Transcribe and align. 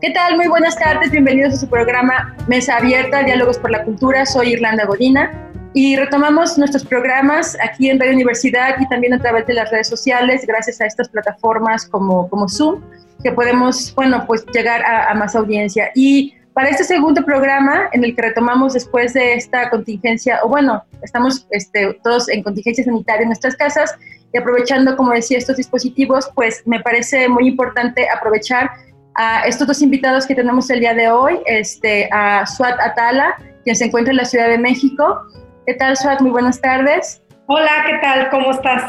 ¿Qué 0.00 0.12
tal? 0.12 0.36
Muy 0.36 0.48
buenas 0.48 0.78
tardes, 0.78 1.10
bienvenidos 1.10 1.52
a 1.52 1.56
su 1.58 1.68
programa 1.68 2.34
Mesa 2.48 2.78
Abierta, 2.78 3.22
Diálogos 3.22 3.58
por 3.58 3.70
la 3.70 3.84
Cultura. 3.84 4.24
Soy 4.24 4.54
Irlanda 4.54 4.86
Godina 4.86 5.30
y 5.74 5.94
retomamos 5.94 6.56
nuestros 6.56 6.86
programas 6.86 7.54
aquí 7.62 7.90
en 7.90 8.00
Radio 8.00 8.14
Universidad 8.14 8.76
y 8.80 8.88
también 8.88 9.12
a 9.12 9.18
través 9.18 9.46
de 9.46 9.52
las 9.52 9.70
redes 9.70 9.88
sociales, 9.88 10.46
gracias 10.46 10.80
a 10.80 10.86
estas 10.86 11.10
plataformas 11.10 11.86
como, 11.86 12.30
como 12.30 12.48
Zoom, 12.48 12.80
que 13.22 13.30
podemos, 13.32 13.94
bueno, 13.94 14.24
pues 14.26 14.46
llegar 14.54 14.82
a, 14.86 15.10
a 15.10 15.14
más 15.14 15.36
audiencia. 15.36 15.90
Y 15.94 16.32
para 16.54 16.70
este 16.70 16.84
segundo 16.84 17.22
programa, 17.22 17.90
en 17.92 18.02
el 18.02 18.16
que 18.16 18.22
retomamos 18.22 18.72
después 18.72 19.12
de 19.12 19.34
esta 19.34 19.68
contingencia, 19.68 20.40
o 20.42 20.48
bueno, 20.48 20.82
estamos 21.02 21.46
este, 21.50 22.00
todos 22.02 22.30
en 22.30 22.42
contingencia 22.42 22.84
sanitaria 22.84 23.22
en 23.22 23.28
nuestras 23.28 23.54
casas 23.54 23.94
y 24.32 24.38
aprovechando, 24.38 24.96
como 24.96 25.12
decía, 25.12 25.36
estos 25.36 25.58
dispositivos, 25.58 26.30
pues 26.34 26.62
me 26.64 26.80
parece 26.80 27.28
muy 27.28 27.48
importante 27.48 28.08
aprovechar 28.08 28.70
a 29.20 29.42
estos 29.42 29.66
dos 29.66 29.82
invitados 29.82 30.26
que 30.26 30.34
tenemos 30.34 30.70
el 30.70 30.80
día 30.80 30.94
de 30.94 31.10
hoy, 31.10 31.40
este, 31.44 32.08
a 32.10 32.46
Suat 32.46 32.80
Atala, 32.80 33.36
quien 33.64 33.76
se 33.76 33.84
encuentra 33.84 34.12
en 34.12 34.16
la 34.16 34.24
Ciudad 34.24 34.48
de 34.48 34.56
México. 34.56 35.20
¿Qué 35.66 35.74
tal, 35.74 35.94
Suat? 35.94 36.22
Muy 36.22 36.30
buenas 36.30 36.58
tardes. 36.58 37.20
Hola, 37.46 37.84
¿qué 37.86 37.98
tal? 38.00 38.30
¿Cómo 38.30 38.50
estás? 38.50 38.82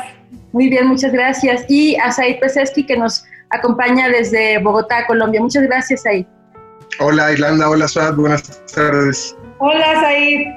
Muy 0.53 0.69
bien, 0.69 0.88
muchas 0.88 1.11
gracias. 1.11 1.65
Y 1.67 1.97
a 1.97 2.13
Said 2.13 2.39
Peseski, 2.39 2.85
que 2.85 2.95
nos 2.95 3.25
acompaña 3.49 4.07
desde 4.07 4.59
Bogotá, 4.59 5.05
Colombia. 5.05 5.41
Muchas 5.41 5.63
gracias, 5.63 6.03
Said. 6.03 6.25
Hola 6.99 7.33
Irlanda, 7.33 7.69
hola 7.69 7.89
Suad, 7.89 8.16
buenas 8.16 8.66
tardes. 8.73 9.35
Hola, 9.57 9.99
Said. 9.99 10.47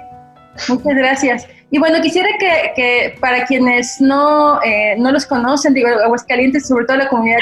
Muchas 0.69 0.95
gracias. 0.95 1.49
Y 1.73 1.81
bueno, 1.81 2.01
quisiera 2.01 2.29
que, 2.39 2.73
que 2.77 3.17
para 3.21 3.45
quienes 3.45 4.01
no, 4.01 4.63
eh, 4.63 4.95
no 4.99 5.11
los 5.11 5.27
conocen, 5.27 5.75
digo, 5.75 5.89
Aguascalientes, 5.89 6.69
sobre 6.69 6.85
todo 6.85 6.99
la 6.99 7.09
comunidad 7.09 7.39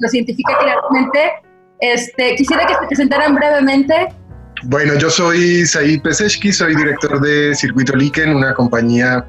los 0.00 0.12
identifica 0.12 0.52
claramente, 0.58 1.32
este, 1.92 2.34
quisiera 2.36 2.66
que 2.66 2.74
se 2.74 2.86
presentaran 2.86 3.34
brevemente. 3.34 4.08
Bueno, 4.64 4.94
yo 4.98 5.10
soy 5.10 5.66
Said 5.66 6.00
Peseshki, 6.00 6.52
soy 6.52 6.74
director 6.74 7.20
de 7.20 7.54
Circuito 7.54 7.94
Liken, 7.94 8.34
una 8.34 8.54
compañía 8.54 9.24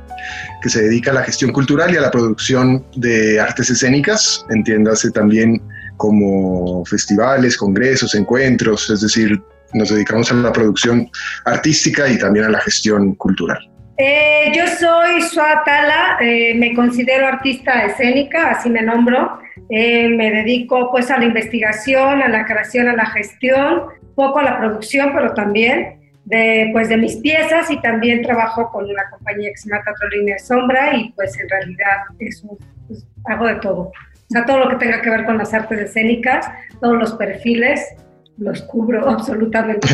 que 0.62 0.70
se 0.70 0.84
dedica 0.84 1.12
a 1.12 1.16
la 1.16 1.24
gestión 1.24 1.52
cultural 1.52 1.94
y 1.94 1.98
a 1.98 2.02
la 2.02 2.12
producción 2.12 2.86
de 2.96 3.40
artes 3.40 3.70
escénicas, 3.70 4.46
entiéndase 4.50 5.12
también 5.12 5.62
como 5.98 6.86
festivales, 6.86 7.58
congresos, 7.58 8.16
encuentros, 8.16 8.90
es 8.90 9.02
decir, 9.02 9.42
nos 9.74 9.90
dedicamos 9.90 10.32
a 10.32 10.36
la 10.36 10.54
producción 10.54 11.10
artística 11.44 12.08
y 12.08 12.18
también 12.18 12.46
a 12.46 12.50
la 12.50 12.62
gestión 12.62 13.16
cultural. 13.16 13.60
Eh, 13.98 14.52
yo 14.54 14.68
soy 14.68 15.22
Suatala, 15.22 16.18
eh, 16.20 16.54
me 16.56 16.74
considero 16.74 17.28
artista 17.28 17.86
escénica, 17.86 18.52
así 18.52 18.70
me 18.70 18.82
nombro. 18.82 19.40
Eh, 19.70 20.10
me 20.10 20.32
dedico 20.32 20.92
pues 20.92 21.10
a 21.12 21.18
la 21.18 21.26
investigación, 21.26 22.22
a 22.22 22.28
la 22.28 22.46
creación, 22.46 22.90
a 22.90 22.94
la 22.94 23.06
gestión, 23.06 23.84
poco 24.16 24.40
a 24.40 24.44
la 24.44 24.58
producción, 24.60 25.12
pero 25.14 25.34
también 25.34 26.00
de, 26.26 26.70
pues, 26.74 26.90
de 26.90 26.98
mis 26.98 27.18
piezas 27.18 27.70
y 27.72 27.80
también 27.82 28.22
trabajo 28.22 28.70
con 28.72 28.86
una 28.86 29.10
compañía 29.10 29.50
que 29.52 29.58
se 29.58 29.70
llama 29.70 29.84
Teatro 29.84 30.10
Línea 30.10 30.36
de 30.36 30.40
Sombra 30.40 30.96
y 30.96 31.12
pues 31.14 31.40
en 31.40 31.48
realidad 31.48 31.98
es 32.20 32.44
un, 32.44 32.58
pues, 32.88 33.06
hago 33.26 33.48
de 33.48 33.56
todo. 33.56 33.80
O 33.82 34.30
sea, 34.30 34.44
todo 34.46 34.60
lo 34.60 34.70
que 34.70 34.78
tenga 34.78 35.02
que 35.02 35.10
ver 35.10 35.26
con 35.26 35.38
las 35.38 35.54
artes 35.54 35.80
escénicas, 35.80 36.50
todos 36.82 36.98
los 36.98 37.14
perfiles, 37.14 37.96
los 38.38 38.62
cubro 38.64 39.08
absolutamente, 39.10 39.88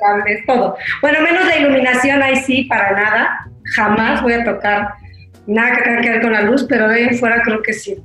todo. 0.46 0.76
Bueno, 1.00 1.20
menos 1.22 1.46
la 1.46 1.56
iluminación 1.56 2.22
ahí 2.22 2.36
sí, 2.36 2.64
para 2.64 2.92
nada. 2.92 3.47
Jamás 3.76 4.22
voy 4.22 4.32
a 4.34 4.44
tocar 4.44 4.94
nada 5.46 5.76
que 5.76 5.82
tenga 5.82 6.00
que 6.02 6.10
ver 6.10 6.22
con 6.22 6.32
la 6.32 6.42
luz, 6.42 6.64
pero 6.68 6.88
de 6.88 6.94
ahí 6.94 7.02
en 7.04 7.18
fuera 7.18 7.42
creo 7.42 7.62
que 7.62 7.72
sí, 7.72 7.96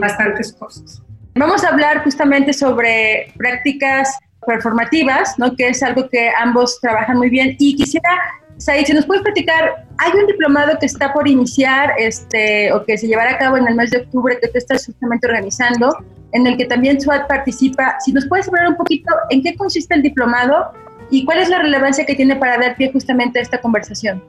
bastantes 0.00 0.52
cosas. 0.52 1.02
Vamos 1.34 1.64
a 1.64 1.68
hablar 1.68 2.02
justamente 2.02 2.52
sobre 2.52 3.32
prácticas 3.36 4.18
performativas, 4.46 5.38
¿no? 5.38 5.54
que 5.54 5.68
es 5.68 5.82
algo 5.82 6.08
que 6.08 6.30
ambos 6.40 6.80
trabajan 6.80 7.18
muy 7.18 7.28
bien. 7.28 7.56
Y 7.58 7.76
quisiera, 7.76 8.08
Said, 8.56 8.86
si 8.86 8.94
nos 8.94 9.04
puedes 9.04 9.22
platicar, 9.22 9.86
hay 9.98 10.12
un 10.18 10.26
diplomado 10.26 10.78
que 10.78 10.86
está 10.86 11.12
por 11.12 11.28
iniciar 11.28 11.92
este, 11.98 12.72
o 12.72 12.84
que 12.84 12.96
se 12.96 13.06
llevará 13.06 13.32
a 13.32 13.38
cabo 13.38 13.58
en 13.58 13.68
el 13.68 13.74
mes 13.74 13.90
de 13.90 13.98
octubre 13.98 14.38
que 14.40 14.48
tú 14.48 14.56
estás 14.56 14.86
justamente 14.86 15.26
organizando, 15.26 15.94
en 16.32 16.46
el 16.46 16.56
que 16.56 16.64
también 16.64 16.98
SWAT 17.00 17.28
participa. 17.28 17.96
Si 18.00 18.12
nos 18.12 18.26
puedes 18.26 18.48
hablar 18.48 18.68
un 18.68 18.76
poquito 18.76 19.12
en 19.28 19.42
qué 19.42 19.54
consiste 19.56 19.94
el 19.94 20.02
diplomado 20.02 20.72
y 21.10 21.24
cuál 21.26 21.40
es 21.40 21.50
la 21.50 21.58
relevancia 21.58 22.06
que 22.06 22.14
tiene 22.14 22.36
para 22.36 22.56
dar 22.56 22.76
pie 22.76 22.90
justamente 22.92 23.38
a 23.38 23.42
esta 23.42 23.60
conversación. 23.60 24.22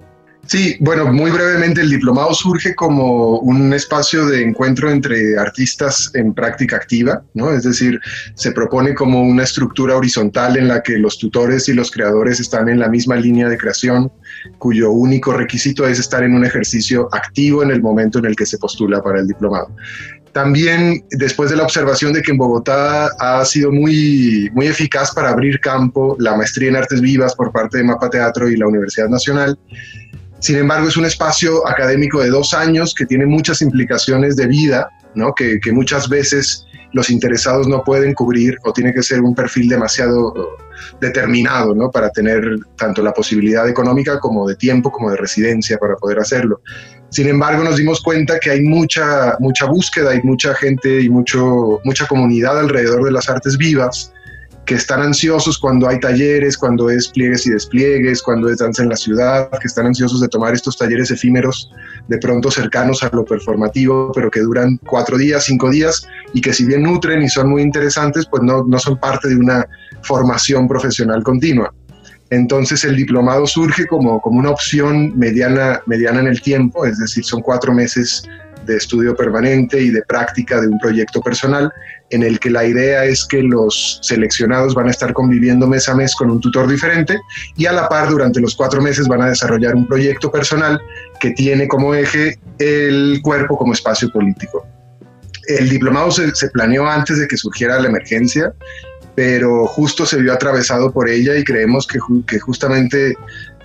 Sí, 0.47 0.77
bueno, 0.79 1.11
muy 1.11 1.29
brevemente, 1.29 1.81
el 1.81 1.89
diplomado 1.89 2.33
surge 2.33 2.73
como 2.73 3.39
un 3.39 3.73
espacio 3.73 4.25
de 4.27 4.41
encuentro 4.41 4.89
entre 4.89 5.37
artistas 5.37 6.09
en 6.13 6.33
práctica 6.33 6.77
activa, 6.77 7.21
¿no? 7.33 7.51
Es 7.51 7.63
decir, 7.63 7.99
se 8.33 8.53
propone 8.53 8.93
como 8.93 9.21
una 9.21 9.43
estructura 9.43 9.97
horizontal 9.97 10.55
en 10.55 10.69
la 10.69 10.81
que 10.81 10.97
los 10.99 11.17
tutores 11.17 11.67
y 11.67 11.73
los 11.73 11.91
creadores 11.91 12.39
están 12.39 12.69
en 12.69 12.79
la 12.79 12.87
misma 12.87 13.17
línea 13.17 13.49
de 13.49 13.57
creación, 13.57 14.09
cuyo 14.57 14.91
único 14.91 15.33
requisito 15.33 15.85
es 15.85 15.99
estar 15.99 16.23
en 16.23 16.33
un 16.33 16.45
ejercicio 16.45 17.09
activo 17.11 17.61
en 17.61 17.71
el 17.71 17.81
momento 17.81 18.19
en 18.19 18.27
el 18.27 18.35
que 18.37 18.45
se 18.45 18.57
postula 18.57 19.03
para 19.03 19.19
el 19.19 19.27
diplomado. 19.27 19.69
También 20.31 21.03
después 21.11 21.49
de 21.49 21.57
la 21.57 21.63
observación 21.63 22.13
de 22.13 22.21
que 22.21 22.31
en 22.31 22.37
Bogotá 22.37 23.09
ha 23.19 23.43
sido 23.43 23.71
muy, 23.71 24.49
muy 24.53 24.67
eficaz 24.67 25.11
para 25.13 25.31
abrir 25.31 25.59
campo 25.59 26.15
la 26.19 26.37
maestría 26.37 26.69
en 26.69 26.75
artes 26.77 27.01
vivas 27.01 27.35
por 27.35 27.51
parte 27.51 27.79
de 27.79 27.83
Mapa 27.83 28.09
Teatro 28.09 28.47
y 28.47 28.55
la 28.55 28.67
Universidad 28.67 29.09
Nacional, 29.09 29.57
sin 30.39 30.57
embargo, 30.57 30.87
es 30.87 30.97
un 30.97 31.05
espacio 31.05 31.67
académico 31.67 32.21
de 32.21 32.29
dos 32.29 32.53
años 32.53 32.93
que 32.93 33.05
tiene 33.05 33.25
muchas 33.25 33.61
implicaciones 33.61 34.35
de 34.35 34.47
vida, 34.47 34.89
¿no? 35.15 35.33
que, 35.33 35.59
muchas 35.71 36.07
veces 36.09 36.65
los 36.93 37.09
interesados 37.09 37.67
no 37.67 37.83
pueden 37.83 38.13
cubrir 38.13 38.57
o 38.63 38.71
tiene 38.71 38.93
que 38.93 39.03
ser 39.03 39.21
un 39.21 39.35
perfil 39.35 39.67
demasiado 39.67 40.33
determinado 41.01 41.73
¿no? 41.73 41.89
para 41.91 42.09
tener 42.11 42.57
tanto 42.77 43.01
la 43.01 43.13
posibilidad 43.13 43.67
económica 43.67 44.19
como 44.19 44.47
de 44.47 44.55
tiempo, 44.55 44.91
como 44.91 45.09
de 45.09 45.17
residencia 45.17 45.77
para 45.77 45.95
poder 45.95 46.19
hacerlo. 46.19 46.61
Sin 47.09 47.27
embargo, 47.27 47.63
nos 47.63 47.77
dimos 47.77 48.01
cuenta 48.01 48.39
que 48.39 48.51
hay 48.51 48.61
mucha, 48.61 49.37
mucha 49.39 49.65
búsqueda, 49.65 50.11
hay 50.11 50.21
mucha 50.23 50.53
gente 50.53 51.01
y 51.01 51.09
mucho, 51.09 51.79
mucha 51.83 52.05
comunidad 52.05 52.59
alrededor 52.59 53.03
de 53.05 53.11
las 53.11 53.29
artes 53.29 53.57
vivas 53.57 54.13
que 54.67 54.75
están 54.75 55.01
ansiosos 55.01 55.57
cuando 55.57 55.87
hay 55.87 55.97
talleres, 55.97 56.57
cuando 56.57 56.89
es 56.89 57.07
pliegues 57.07 57.47
y 57.47 57.51
despliegues, 57.51 58.21
cuando 58.21 58.49
es 58.49 58.57
danza 58.57 58.83
en 58.83 58.89
la 58.89 58.97
ciudad, 58.97 59.49
que 59.49 59.67
están 59.67 59.85
ansiosos 59.87 60.19
de 60.19 60.27
tomar 60.27 60.53
estos 60.53 60.77
talleres 60.77 61.09
efímeros, 61.09 61.71
de 62.09 62.17
pronto 62.17 62.51
cercanos 62.51 63.01
a 63.01 63.09
lo 63.13 63.23
performativo, 63.23 64.11
pero 64.13 64.29
que 64.29 64.41
duran 64.41 64.77
cuatro 64.85 65.17
días, 65.17 65.45
cinco 65.45 65.69
días, 65.69 66.05
y 66.33 66.41
que 66.41 66.51
si 66.51 66.65
bien 66.65 66.83
nutren 66.83 67.21
y 67.21 67.29
son 67.29 67.49
muy 67.49 67.61
interesantes, 67.61 68.25
pues 68.29 68.43
no, 68.43 68.65
no 68.65 68.77
son 68.77 68.99
parte 68.99 69.29
de 69.29 69.37
una 69.37 69.65
formación 70.01 70.67
profesional 70.67 71.23
continua. 71.23 71.73
Entonces 72.29 72.83
el 72.83 72.97
diplomado 72.97 73.47
surge 73.47 73.87
como, 73.87 74.21
como 74.21 74.37
una 74.37 74.49
opción 74.49 75.17
mediana, 75.17 75.81
mediana 75.85 76.19
en 76.19 76.27
el 76.27 76.41
tiempo, 76.41 76.85
es 76.85 76.99
decir, 76.99 77.23
son 77.23 77.41
cuatro 77.41 77.73
meses 77.73 78.21
de 78.65 78.75
estudio 78.75 79.15
permanente 79.15 79.81
y 79.81 79.91
de 79.91 80.01
práctica 80.01 80.59
de 80.59 80.67
un 80.67 80.77
proyecto 80.77 81.21
personal 81.21 81.71
en 82.09 82.23
el 82.23 82.39
que 82.39 82.49
la 82.49 82.65
idea 82.65 83.03
es 83.05 83.25
que 83.25 83.43
los 83.43 83.99
seleccionados 84.01 84.73
van 84.73 84.87
a 84.87 84.91
estar 84.91 85.13
conviviendo 85.13 85.67
mes 85.67 85.89
a 85.89 85.95
mes 85.95 86.15
con 86.15 86.31
un 86.31 86.39
tutor 86.39 86.67
diferente 86.67 87.19
y 87.55 87.65
a 87.65 87.73
la 87.73 87.89
par 87.89 88.09
durante 88.09 88.39
los 88.39 88.55
cuatro 88.55 88.81
meses 88.81 89.07
van 89.07 89.21
a 89.21 89.29
desarrollar 89.29 89.75
un 89.75 89.87
proyecto 89.87 90.31
personal 90.31 90.79
que 91.19 91.31
tiene 91.31 91.67
como 91.67 91.93
eje 91.93 92.39
el 92.59 93.19
cuerpo 93.21 93.57
como 93.57 93.73
espacio 93.73 94.09
político. 94.09 94.65
El 95.47 95.69
diplomado 95.69 96.11
se, 96.11 96.49
planeó 96.49 96.87
antes 96.87 97.19
de 97.19 97.27
que 97.27 97.37
surgiera 97.37 97.79
la 97.79 97.87
emergencia, 97.87 98.53
pero 99.15 99.65
justo 99.65 100.05
se 100.05 100.17
vio 100.17 100.33
atravesado 100.33 100.91
por 100.91 101.09
ella 101.09 101.37
y 101.37 101.43
creemos 101.43 101.87
que, 101.87 101.99
que 102.27 102.39
justamente 102.39 103.15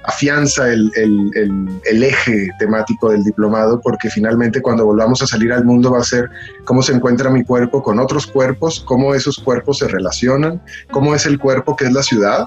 afianza 0.05 0.69
el, 0.73 0.91
el, 0.97 1.81
el, 1.85 2.03
eje 2.03 2.49
temático 2.59 3.11
del 3.11 3.23
diplomado, 3.25 3.81
porque 3.81 4.11
finalmente 4.11 4.61
cuando 4.61 4.85
volvamos 4.85 5.23
a 5.23 5.27
salir 5.27 5.53
al 5.53 5.65
mundo 5.65 5.93
va 5.93 6.01
a 6.01 6.05
ser 6.05 6.29
cómo 6.65 6.83
se 6.83 6.93
encuentra 6.93 7.31
mi 7.31 7.45
cuerpo 7.45 7.83
con 7.83 7.99
otros 7.99 8.27
cuerpos, 8.27 8.83
cómo 8.87 9.15
esos 9.15 9.39
cuerpos 9.39 9.79
se 9.79 9.89
relacionan, 9.89 10.61
cómo 10.91 11.15
es 11.15 11.27
el 11.27 11.39
cuerpo 11.39 11.77
que 11.77 11.85
es 11.85 11.93
la 11.93 12.03
ciudad, 12.03 12.45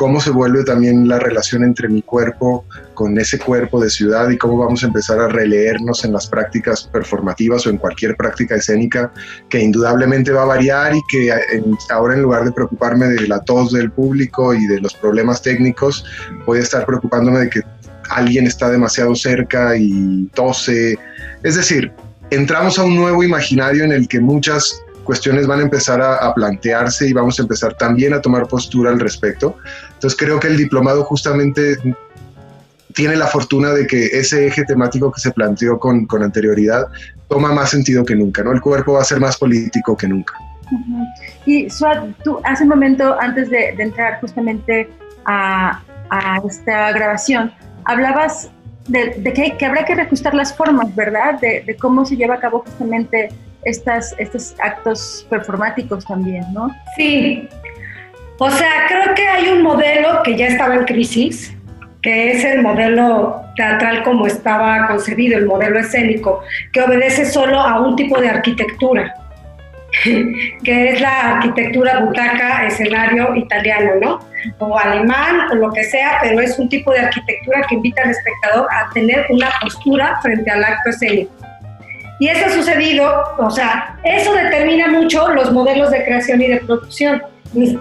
cómo 0.00 0.18
se 0.18 0.30
vuelve 0.30 0.64
también 0.64 1.06
la 1.06 1.18
relación 1.18 1.62
entre 1.62 1.86
mi 1.86 2.00
cuerpo 2.00 2.64
con 2.94 3.18
ese 3.18 3.38
cuerpo 3.38 3.78
de 3.78 3.90
ciudad 3.90 4.30
y 4.30 4.38
cómo 4.38 4.56
vamos 4.56 4.82
a 4.82 4.86
empezar 4.86 5.20
a 5.20 5.28
releernos 5.28 6.06
en 6.06 6.14
las 6.14 6.26
prácticas 6.26 6.88
performativas 6.90 7.66
o 7.66 7.68
en 7.68 7.76
cualquier 7.76 8.16
práctica 8.16 8.54
escénica 8.54 9.12
que 9.50 9.60
indudablemente 9.60 10.32
va 10.32 10.44
a 10.44 10.46
variar 10.46 10.94
y 10.94 11.02
que 11.10 11.30
ahora 11.90 12.14
en 12.14 12.22
lugar 12.22 12.46
de 12.46 12.52
preocuparme 12.52 13.08
de 13.08 13.28
la 13.28 13.40
tos 13.40 13.72
del 13.72 13.90
público 13.90 14.54
y 14.54 14.66
de 14.68 14.80
los 14.80 14.94
problemas 14.94 15.42
técnicos, 15.42 16.02
voy 16.46 16.60
a 16.60 16.62
estar 16.62 16.86
preocupándome 16.86 17.40
de 17.40 17.50
que 17.50 17.60
alguien 18.08 18.46
está 18.46 18.70
demasiado 18.70 19.14
cerca 19.14 19.76
y 19.76 20.30
tose. 20.32 20.98
Es 21.42 21.56
decir, 21.56 21.92
entramos 22.30 22.78
a 22.78 22.84
un 22.84 22.96
nuevo 22.96 23.22
imaginario 23.22 23.84
en 23.84 23.92
el 23.92 24.08
que 24.08 24.18
muchas 24.18 24.82
cuestiones 25.10 25.46
van 25.48 25.58
a 25.58 25.62
empezar 25.62 26.00
a, 26.00 26.32
plantearse 26.34 27.08
y 27.08 27.12
vamos 27.12 27.38
a 27.38 27.42
empezar 27.42 27.74
también 27.74 28.14
a 28.14 28.20
tomar 28.20 28.46
postura 28.46 28.90
al 28.90 29.00
respecto. 29.00 29.56
Entonces 30.00 30.18
creo 30.18 30.40
que 30.40 30.46
el 30.46 30.56
diplomado 30.56 31.04
justamente 31.04 31.76
tiene 32.94 33.16
la 33.16 33.26
fortuna 33.26 33.68
de 33.74 33.86
que 33.86 34.06
ese 34.06 34.46
eje 34.46 34.64
temático 34.64 35.12
que 35.12 35.20
se 35.20 35.30
planteó 35.30 35.78
con, 35.78 36.06
con 36.06 36.22
anterioridad 36.22 36.86
toma 37.28 37.52
más 37.52 37.68
sentido 37.68 38.02
que 38.02 38.16
nunca, 38.16 38.42
¿no? 38.42 38.52
El 38.52 38.62
cuerpo 38.62 38.94
va 38.94 39.02
a 39.02 39.04
ser 39.04 39.20
más 39.20 39.36
político 39.36 39.94
que 39.94 40.08
nunca. 40.08 40.32
Y 41.44 41.68
Suat, 41.68 42.02
tú 42.24 42.40
hace 42.44 42.62
un 42.62 42.70
momento, 42.70 43.14
antes 43.20 43.50
de, 43.50 43.74
entrar 43.78 44.22
justamente 44.22 44.88
a, 45.26 45.82
a, 46.08 46.40
esta 46.48 46.92
grabación, 46.92 47.52
hablabas 47.84 48.50
de, 48.88 49.16
de 49.18 49.32
que, 49.34 49.54
que, 49.58 49.66
habrá 49.66 49.84
que 49.84 49.96
reajustar 49.96 50.32
las 50.32 50.56
formas, 50.56 50.96
¿verdad? 50.96 51.38
De, 51.40 51.62
de, 51.66 51.76
cómo 51.76 52.06
se 52.06 52.16
lleva 52.16 52.36
a 52.36 52.40
cabo 52.40 52.60
justamente 52.60 53.28
estas, 53.64 54.14
estos 54.16 54.54
actos 54.60 55.26
performáticos 55.28 56.06
también, 56.06 56.46
¿no? 56.54 56.74
Sí. 56.96 57.46
O 58.42 58.50
sea, 58.50 58.86
creo 58.88 59.14
que 59.14 59.28
hay 59.28 59.48
un 59.48 59.62
modelo 59.62 60.22
que 60.22 60.34
ya 60.34 60.46
estaba 60.46 60.74
en 60.74 60.84
crisis, 60.84 61.54
que 62.00 62.32
es 62.32 62.42
el 62.42 62.62
modelo 62.62 63.42
teatral 63.54 64.02
como 64.02 64.26
estaba 64.26 64.86
concebido, 64.88 65.36
el 65.36 65.44
modelo 65.44 65.78
escénico, 65.78 66.40
que 66.72 66.80
obedece 66.80 67.26
solo 67.26 67.60
a 67.60 67.78
un 67.80 67.96
tipo 67.96 68.18
de 68.18 68.30
arquitectura, 68.30 69.14
que 70.64 70.88
es 70.88 71.02
la 71.02 71.32
arquitectura 71.32 72.00
butaca, 72.00 72.66
escenario 72.66 73.36
italiano, 73.36 73.90
¿no? 74.00 74.20
O 74.58 74.78
alemán, 74.78 75.50
o 75.52 75.56
lo 75.56 75.70
que 75.70 75.84
sea, 75.84 76.20
pero 76.22 76.40
es 76.40 76.58
un 76.58 76.70
tipo 76.70 76.92
de 76.92 77.00
arquitectura 77.00 77.60
que 77.68 77.74
invita 77.74 78.00
al 78.04 78.10
espectador 78.12 78.66
a 78.72 78.88
tener 78.94 79.26
una 79.28 79.50
postura 79.60 80.18
frente 80.22 80.50
al 80.50 80.64
acto 80.64 80.88
escénico. 80.88 81.30
Y 82.18 82.28
eso 82.28 82.46
ha 82.46 82.50
sucedido, 82.50 83.22
o 83.36 83.50
sea, 83.50 83.98
eso 84.02 84.32
determina 84.32 84.88
mucho 84.88 85.28
los 85.28 85.52
modelos 85.52 85.90
de 85.90 86.04
creación 86.04 86.40
y 86.40 86.48
de 86.48 86.56
producción 86.60 87.22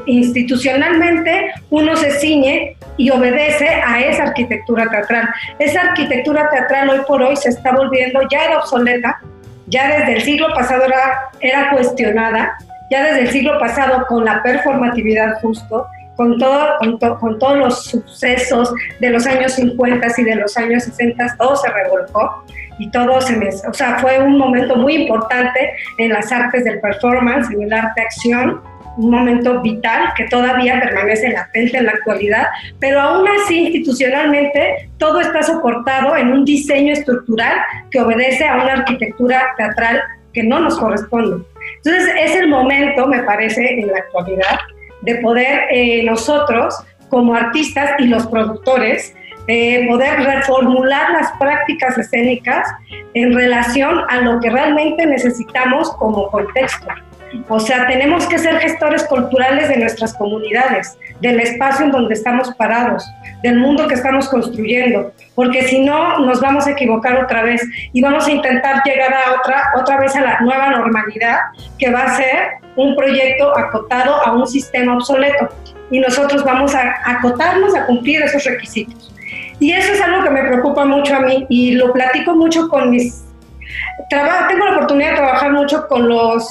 institucionalmente 0.06 1.52
uno 1.70 1.96
se 1.96 2.12
ciñe 2.12 2.76
y 2.98 3.10
obedece 3.12 3.68
a 3.68 4.02
esa 4.02 4.24
arquitectura 4.24 4.90
teatral. 4.90 5.30
Esa 5.60 5.82
arquitectura 5.82 6.50
teatral 6.50 6.90
hoy 6.90 7.00
por 7.08 7.22
hoy 7.22 7.36
se 7.36 7.50
está 7.50 7.72
volviendo, 7.72 8.20
ya 8.32 8.46
era 8.46 8.60
obsoleta, 8.60 9.22
ya 9.68 10.00
desde 10.00 10.14
el 10.16 10.22
siglo 10.22 10.48
pasado 10.54 10.86
era, 10.86 11.30
era 11.40 11.70
cuestionada, 11.72 12.58
ya 12.90 13.04
desde 13.06 13.22
el 13.22 13.30
siglo 13.30 13.60
pasado 13.60 14.06
con 14.08 14.26
la 14.26 14.42
performatividad 14.42 15.40
justo, 15.42 15.88
con, 16.16 16.38
todo, 16.38 17.18
con, 17.20 17.40
todos 17.40 17.58
los 17.58 17.86
sucesos 17.86 18.74
de 19.00 19.10
los 19.10 19.26
años 19.26 19.54
50 19.54 20.08
y 20.18 20.24
de 20.24 20.36
los 20.36 20.58
años 20.58 20.84
60, 20.84 21.38
todo 21.38 21.56
se 21.56 21.70
revolcó 21.70 22.44
y 22.78 22.90
todo 22.90 23.22
se 23.22 23.38
me, 23.38 23.48
o 23.48 23.74
sea, 23.74 24.00
fue 24.00 24.20
un 24.20 24.38
momento 24.38 24.76
muy 24.76 24.96
importante 24.96 25.72
en 25.98 26.10
las 26.10 26.30
artes 26.32 26.66
del 26.66 26.82
performance, 26.82 27.50
en 27.52 27.64
el 27.64 27.72
arte 27.72 28.02
acción, 28.02 28.62
un 28.98 29.12
momento 29.12 29.62
vital 29.62 30.14
que 30.16 30.26
todavía 30.26 30.80
permanece 30.80 31.30
latente 31.30 31.78
en 31.78 31.86
la 31.86 31.92
actualidad, 31.92 32.48
pero 32.80 33.00
aún 33.02 33.28
así 33.28 33.68
institucionalmente 33.68 34.90
todo 34.98 35.22
está 35.22 35.44
soportado 35.44 36.16
en 36.16 36.32
un 36.32 36.46
diseño 36.46 36.94
estructural 36.94 37.58
que 37.92 38.02
obedece 38.02 38.46
a 38.46 38.56
una 38.56 38.74
arquitectura 38.74 39.48
teatral 39.58 40.02
que 40.34 40.44
no 40.44 40.60
nos 40.60 40.78
corresponde. 40.78 41.44
Entonces 41.78 42.14
es 42.20 42.36
el 42.36 42.48
momento, 42.50 43.08
me 43.08 43.24
parece, 43.24 43.80
en 43.80 43.88
la 43.88 43.98
actualidad, 43.98 44.60
de 45.02 45.16
poder 45.16 45.62
eh, 45.72 46.04
nosotros 46.04 46.76
como 47.10 47.34
artistas 47.34 47.92
y 48.00 48.08
los 48.08 48.28
productores 48.28 49.16
eh, 49.52 49.88
poder 49.88 50.20
reformular 50.20 51.10
las 51.10 51.32
prácticas 51.40 51.98
escénicas 51.98 52.68
en 53.16 53.34
relación 53.34 54.00
a 54.08 54.22
lo 54.22 54.40
que 54.40 54.50
realmente 54.52 55.08
necesitamos 55.08 55.92
como 55.96 56.30
contexto. 56.30 56.86
O 57.48 57.60
sea, 57.60 57.88
tenemos 57.88 58.28
que 58.28 58.38
ser 58.38 58.60
gestores 58.60 59.04
culturales 59.04 59.70
de 59.70 59.78
nuestras 59.78 60.14
comunidades, 60.14 60.98
del 61.22 61.40
espacio 61.40 61.86
en 61.86 61.92
donde 61.92 62.14
estamos 62.14 62.54
parados, 62.56 63.04
del 63.44 63.60
mundo 63.60 63.88
que 63.88 63.96
estamos 63.96 64.30
construyendo, 64.30 65.12
porque 65.36 65.64
si 65.64 65.84
no 65.84 66.20
nos 66.20 66.42
vamos 66.42 66.68
a 66.68 66.72
equivocar 66.72 67.24
otra 67.24 67.44
vez 67.44 67.62
y 67.94 68.02
vamos 68.02 68.28
a 68.28 68.32
intentar 68.32 68.82
llegar 68.84 69.14
a 69.14 69.40
otra, 69.40 69.72
otra 69.80 70.00
vez 70.00 70.16
a 70.16 70.22
la 70.22 70.40
nueva 70.42 70.70
normalidad, 70.70 71.38
que 71.78 71.92
va 71.92 72.04
a 72.04 72.18
ser 72.18 72.60
un 72.76 72.96
proyecto 72.96 73.58
acotado 73.58 74.16
a 74.26 74.32
un 74.32 74.48
sistema 74.48 74.96
obsoleto. 74.96 75.50
Y 75.92 76.00
nosotros 76.00 76.44
vamos 76.44 76.76
a 76.76 76.96
acotarnos 77.06 77.76
a 77.76 77.86
cumplir 77.86 78.22
esos 78.22 78.44
requisitos. 78.46 79.14
Y 79.60 79.72
eso 79.72 79.92
es 79.94 80.02
algo 80.02 80.24
que 80.24 80.30
me 80.30 80.44
preocupa 80.44 80.86
mucho 80.86 81.16
a 81.16 81.20
mí 81.20 81.46
y 81.50 81.72
lo 81.74 81.92
platico 81.92 82.36
mucho 82.36 82.70
con 82.70 82.92
mis... 82.92 83.26
tengo 84.10 84.66
la 84.66 84.72
oportunidad 84.76 85.10
de 85.10 85.16
trabajar 85.16 85.52
mucho 85.52 85.88
con 85.88 86.08
los 86.08 86.48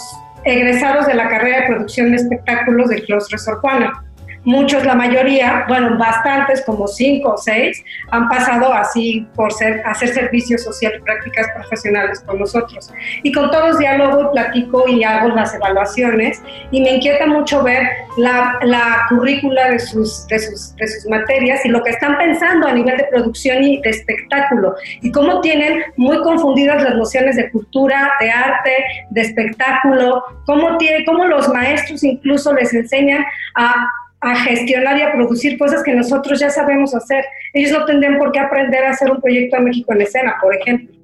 egresados 0.48 1.06
de 1.06 1.14
la 1.14 1.28
carrera 1.28 1.60
de 1.60 1.66
producción 1.66 2.10
de 2.10 2.16
espectáculos 2.16 2.88
del 2.88 3.04
claustro 3.04 3.38
Sor 3.38 3.60
Juana. 3.60 4.04
Muchos, 4.48 4.82
la 4.86 4.94
mayoría, 4.94 5.66
bueno, 5.68 5.98
bastantes, 5.98 6.64
como 6.64 6.88
cinco 6.88 7.34
o 7.34 7.36
seis, 7.36 7.84
han 8.10 8.30
pasado 8.30 8.72
así 8.72 9.26
por 9.34 9.52
ser, 9.52 9.82
hacer 9.84 10.08
servicio 10.08 10.56
social 10.56 11.02
prácticas 11.04 11.48
profesionales 11.54 12.20
con 12.24 12.38
nosotros. 12.38 12.90
Y 13.22 13.30
con 13.30 13.50
todos 13.50 13.78
diálogo 13.78 14.22
y 14.22 14.32
platico 14.32 14.88
y 14.88 15.04
hago 15.04 15.28
las 15.28 15.52
evaluaciones 15.54 16.40
y 16.70 16.80
me 16.80 16.92
inquieta 16.92 17.26
mucho 17.26 17.62
ver 17.62 17.82
la, 18.16 18.58
la 18.62 19.04
currícula 19.10 19.70
de 19.70 19.80
sus, 19.80 20.26
de, 20.28 20.38
sus, 20.38 20.74
de 20.76 20.88
sus 20.88 21.10
materias 21.10 21.62
y 21.66 21.68
lo 21.68 21.82
que 21.82 21.90
están 21.90 22.16
pensando 22.16 22.68
a 22.68 22.72
nivel 22.72 22.96
de 22.96 23.04
producción 23.04 23.62
y 23.62 23.82
de 23.82 23.90
espectáculo 23.90 24.76
y 25.02 25.12
cómo 25.12 25.42
tienen 25.42 25.82
muy 25.98 26.22
confundidas 26.22 26.82
las 26.82 26.94
nociones 26.94 27.36
de 27.36 27.50
cultura, 27.50 28.12
de 28.18 28.30
arte, 28.30 28.72
de 29.10 29.20
espectáculo, 29.20 30.24
cómo, 30.46 30.78
tiene, 30.78 31.04
cómo 31.04 31.26
los 31.26 31.50
maestros 31.50 32.02
incluso 32.02 32.54
les 32.54 32.72
enseñan 32.72 33.26
a 33.54 33.90
a 34.20 34.34
gestionar 34.36 34.98
y 34.98 35.02
a 35.02 35.12
producir 35.12 35.58
cosas 35.58 35.82
que 35.82 35.94
nosotros 35.94 36.40
ya 36.40 36.50
sabemos 36.50 36.94
hacer. 36.94 37.24
Ellos 37.52 37.72
no 37.72 37.84
tendrían 37.84 38.18
por 38.18 38.32
qué 38.32 38.40
aprender 38.40 38.84
a 38.84 38.90
hacer 38.90 39.10
un 39.10 39.20
proyecto 39.20 39.56
a 39.56 39.60
México 39.60 39.92
en 39.92 40.02
escena, 40.02 40.36
por 40.42 40.54
ejemplo. 40.54 40.96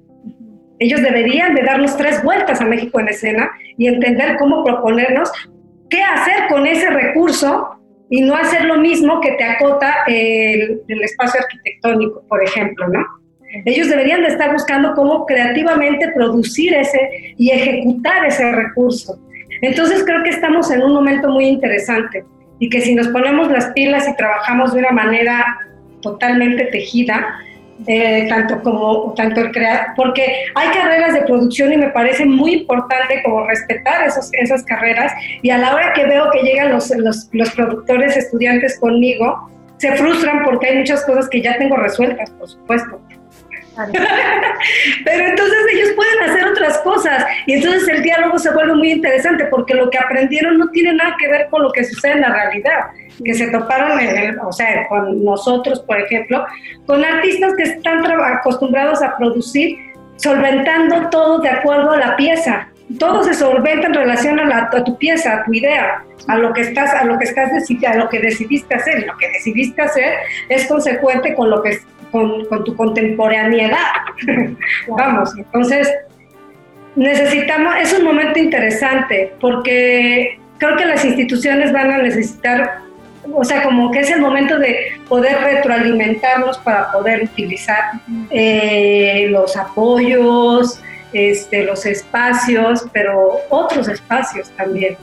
Ellos 0.79 1.01
deberían 1.01 1.55
de 1.55 1.63
darnos 1.63 1.95
tres 1.95 2.21
vueltas 2.23 2.59
a 2.59 2.65
México 2.65 2.99
en 2.99 3.07
escena 3.07 3.51
y 3.77 3.87
entender 3.87 4.35
cómo 4.37 4.63
proponernos 4.63 5.31
qué 5.89 6.01
hacer 6.01 6.47
con 6.49 6.67
ese 6.67 6.89
recurso 6.89 7.79
y 8.09 8.21
no 8.21 8.35
hacer 8.35 8.65
lo 8.65 8.77
mismo 8.77 9.21
que 9.21 9.31
te 9.33 9.43
acota 9.45 10.03
el, 10.07 10.81
el 10.87 11.03
espacio 11.03 11.39
arquitectónico, 11.39 12.23
por 12.27 12.43
ejemplo, 12.43 12.87
¿no? 12.89 13.05
Ellos 13.63 13.87
deberían 13.87 14.21
de 14.21 14.27
estar 14.27 14.51
buscando 14.51 14.93
cómo 14.95 15.25
creativamente 15.25 16.11
producir 16.13 16.73
ese 16.75 17.33
y 17.37 17.51
ejecutar 17.51 18.25
ese 18.25 18.51
recurso. 18.51 19.17
Entonces 19.61 20.03
creo 20.03 20.23
que 20.23 20.31
estamos 20.31 20.69
en 20.71 20.83
un 20.83 20.93
momento 20.93 21.29
muy 21.29 21.45
interesante 21.45 22.25
y 22.59 22.69
que 22.69 22.81
si 22.81 22.95
nos 22.95 23.07
ponemos 23.09 23.51
las 23.51 23.67
pilas 23.73 24.07
y 24.07 24.15
trabajamos 24.15 24.73
de 24.73 24.79
una 24.79 24.91
manera 24.91 25.59
totalmente 26.01 26.65
tejida, 26.65 27.39
eh, 27.87 28.27
tanto 28.29 28.61
como 28.61 29.13
tanto 29.15 29.41
el 29.41 29.51
crear, 29.51 29.87
porque 29.97 30.23
hay 30.55 30.69
carreras 30.69 31.13
de 31.13 31.23
producción 31.23 31.73
y 31.73 31.77
me 31.77 31.89
parece 31.89 32.25
muy 32.25 32.53
importante 32.53 33.21
como 33.23 33.45
respetar 33.45 34.07
esos, 34.07 34.29
esas 34.33 34.63
carreras 34.63 35.11
y 35.41 35.49
a 35.49 35.57
la 35.57 35.73
hora 35.73 35.91
que 35.93 36.05
veo 36.05 36.31
que 36.31 36.41
llegan 36.43 36.71
los, 36.71 36.89
los, 36.95 37.29
los 37.33 37.51
productores 37.51 38.15
estudiantes 38.15 38.79
conmigo, 38.79 39.49
se 39.77 39.91
frustran 39.97 40.43
porque 40.45 40.67
hay 40.67 40.77
muchas 40.77 41.03
cosas 41.05 41.27
que 41.27 41.41
ya 41.41 41.57
tengo 41.57 41.75
resueltas, 41.75 42.29
por 42.31 42.47
supuesto. 42.47 43.01
Pero 45.05 45.27
entonces 45.27 45.57
ellos 45.73 45.89
pueden 45.95 46.29
hacer 46.29 46.47
otras 46.47 46.77
cosas 46.79 47.25
y 47.45 47.53
entonces 47.53 47.87
el 47.89 48.03
diálogo 48.03 48.39
se 48.39 48.51
vuelve 48.51 48.75
muy 48.75 48.91
interesante 48.91 49.45
porque 49.45 49.73
lo 49.73 49.89
que 49.89 49.97
aprendieron 49.97 50.57
no 50.57 50.69
tiene 50.69 50.93
nada 50.93 51.15
que 51.19 51.27
ver 51.27 51.47
con 51.49 51.63
lo 51.63 51.71
que 51.71 51.83
sucede 51.83 52.13
en 52.13 52.21
la 52.21 52.33
realidad, 52.33 52.79
que 53.23 53.33
se 53.33 53.47
toparon, 53.47 53.99
en 53.99 54.39
o 54.39 54.51
sea, 54.51 54.87
con 54.87 55.23
nosotros, 55.23 55.81
por 55.81 55.99
ejemplo, 55.99 56.45
con 56.85 57.03
artistas 57.03 57.53
que 57.57 57.63
están 57.63 58.05
acostumbrados 58.05 59.01
a 59.01 59.17
producir 59.17 59.77
solventando 60.15 61.09
todo 61.09 61.39
de 61.39 61.49
acuerdo 61.49 61.91
a 61.91 61.97
la 61.97 62.15
pieza. 62.15 62.69
Todo 62.99 63.23
se 63.23 63.33
solventa 63.33 63.87
en 63.87 63.95
relación 63.95 64.39
a, 64.39 64.69
a 64.71 64.83
tu 64.83 64.95
pieza, 64.97 65.37
a 65.37 65.43
tu 65.43 65.53
idea, 65.53 66.03
a 66.27 66.37
lo 66.37 66.53
que 66.53 66.61
estás, 66.61 66.93
a 66.93 67.03
lo 67.03 67.17
que 67.17 67.25
estás 67.25 67.49
a 67.51 67.95
lo 67.95 68.09
que 68.09 68.19
decidiste 68.19 68.75
hacer. 68.75 69.07
Lo 69.07 69.17
que 69.17 69.27
decidiste 69.29 69.81
hacer 69.81 70.13
es 70.49 70.67
consecuente 70.67 71.33
con 71.33 71.49
lo 71.49 71.63
que 71.63 71.79
con, 72.15 72.63
tu 72.63 72.75
contemporaneidad. 72.75 73.77
Vamos, 74.87 75.31
entonces 75.37 75.91
necesitamos, 76.95 77.75
es 77.81 77.93
un 77.93 78.05
momento 78.05 78.39
interesante 78.39 79.33
porque 79.41 80.39
creo 80.57 80.77
que 80.77 80.85
las 80.85 81.03
instituciones 81.03 81.73
van 81.73 81.91
a 81.91 81.97
necesitar 81.97 82.85
o 83.33 83.43
sea, 83.43 83.63
como 83.63 83.89
que 83.89 84.01
es 84.01 84.11
el 84.11 84.21
momento 84.21 84.59
de 84.59 84.91
poder 85.09 85.35
retroalimentarnos 85.41 86.59
para 86.59 86.91
poder 86.91 87.23
utilizar 87.23 87.93
eh, 88.29 89.27
los 89.31 89.57
apoyos, 89.57 90.79
este, 91.11 91.63
los 91.63 91.87
espacios, 91.87 92.85
pero 92.93 93.37
otros 93.49 93.87
espacios 93.87 94.49
también. 94.51 94.95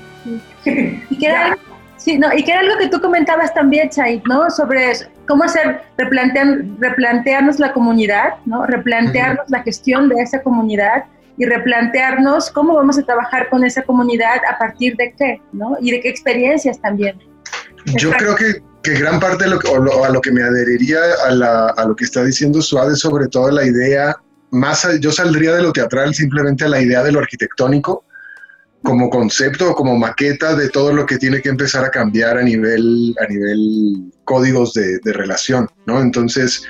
y 0.64 1.18
que 1.18 1.26
era, 1.26 1.58
sí, 1.96 2.16
no, 2.16 2.32
y 2.32 2.44
que 2.44 2.52
era 2.52 2.60
algo 2.60 2.78
que 2.78 2.88
tú 2.88 3.00
comentabas 3.00 3.52
también, 3.54 3.90
Chay, 3.90 4.22
¿no? 4.24 4.48
Sobre 4.50 4.92
cómo 5.32 5.44
hacer, 5.44 5.80
replantear, 5.96 6.62
replantearnos 6.78 7.58
la 7.58 7.72
comunidad, 7.72 8.34
¿no? 8.44 8.66
Replantearnos 8.66 9.48
la 9.48 9.62
gestión 9.62 10.10
de 10.10 10.16
esa 10.16 10.42
comunidad 10.42 11.04
y 11.38 11.46
replantearnos 11.46 12.50
cómo 12.50 12.74
vamos 12.74 12.98
a 12.98 13.02
trabajar 13.02 13.48
con 13.48 13.64
esa 13.64 13.80
comunidad 13.82 14.36
a 14.46 14.58
partir 14.58 14.94
de 14.96 15.14
qué, 15.16 15.40
¿no? 15.54 15.78
Y 15.80 15.92
de 15.92 16.02
qué 16.02 16.10
experiencias 16.10 16.78
también. 16.82 17.18
Yo 17.96 18.10
creo 18.10 18.36
que, 18.36 18.62
que, 18.82 18.92
gran 18.92 19.18
parte 19.20 19.44
de 19.44 19.50
lo 19.50 19.58
que, 19.58 19.68
o 19.68 20.04
a 20.04 20.10
lo 20.10 20.20
que 20.20 20.32
me 20.32 20.42
adheriría 20.42 20.98
a, 21.26 21.68
a 21.68 21.86
lo 21.86 21.96
que 21.96 22.04
está 22.04 22.22
diciendo 22.22 22.60
Suárez, 22.60 22.98
sobre 22.98 23.26
todo 23.28 23.50
la 23.50 23.64
idea, 23.64 24.14
más 24.50 24.86
yo 25.00 25.10
saldría 25.10 25.54
de 25.54 25.62
lo 25.62 25.72
teatral 25.72 26.14
simplemente 26.14 26.66
a 26.66 26.68
la 26.68 26.82
idea 26.82 27.02
de 27.02 27.10
lo 27.10 27.20
arquitectónico 27.20 28.04
como 28.82 29.08
concepto 29.08 29.70
o 29.70 29.74
como 29.74 29.96
maqueta 29.96 30.54
de 30.54 30.68
todo 30.68 30.92
lo 30.92 31.06
que 31.06 31.16
tiene 31.16 31.40
que 31.40 31.48
empezar 31.48 31.86
a 31.86 31.90
cambiar 31.90 32.36
a 32.36 32.42
nivel, 32.42 33.14
a 33.18 33.32
nivel 33.32 34.11
códigos 34.24 34.72
de, 34.74 35.00
relación, 35.04 35.68
¿no? 35.86 36.00
Entonces, 36.00 36.62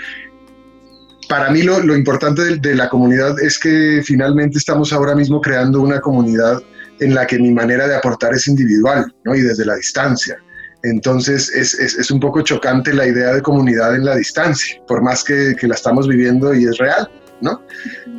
para 1.28 1.50
mí 1.50 1.62
lo, 1.62 1.94
importante 1.94 2.56
de, 2.59 2.75
la 2.75 2.88
comunidad 2.88 3.40
es 3.40 3.59
que 3.59 4.02
finalmente 4.04 4.59
estamos 4.59 4.92
ahora 4.92 5.14
mismo 5.14 5.40
creando 5.40 5.80
una 5.80 6.00
comunidad 6.00 6.62
en 7.00 7.14
la 7.14 7.26
que 7.26 7.38
mi 7.38 7.50
manera 7.50 7.88
de 7.88 7.97
aportar 7.97 8.35
es 8.35 8.49
individual, 8.49 9.12
¿no? 9.25 9.35
Y 9.35 9.40
desde 9.40 9.64
la 9.64 9.76
distancia. 9.76 10.37
Entonces 10.82 11.49
es, 11.54 11.75
es, 11.75 12.11
un 12.11 12.18
poco 12.18 12.42
chocante 12.42 12.92
la 12.92 13.06
idea 13.06 13.35
de 13.35 13.42
comunidad 13.42 13.94
en 13.94 14.04
la 14.04 14.16
distancia, 14.16 14.80
por 14.88 15.00
más 15.00 15.23
que, 15.23 15.54
la 15.62 15.75
estamos 15.75 16.09
viviendo 16.09 16.52
y 16.54 16.64
es 16.64 16.76
real, 16.78 17.09
¿no? 17.42 17.62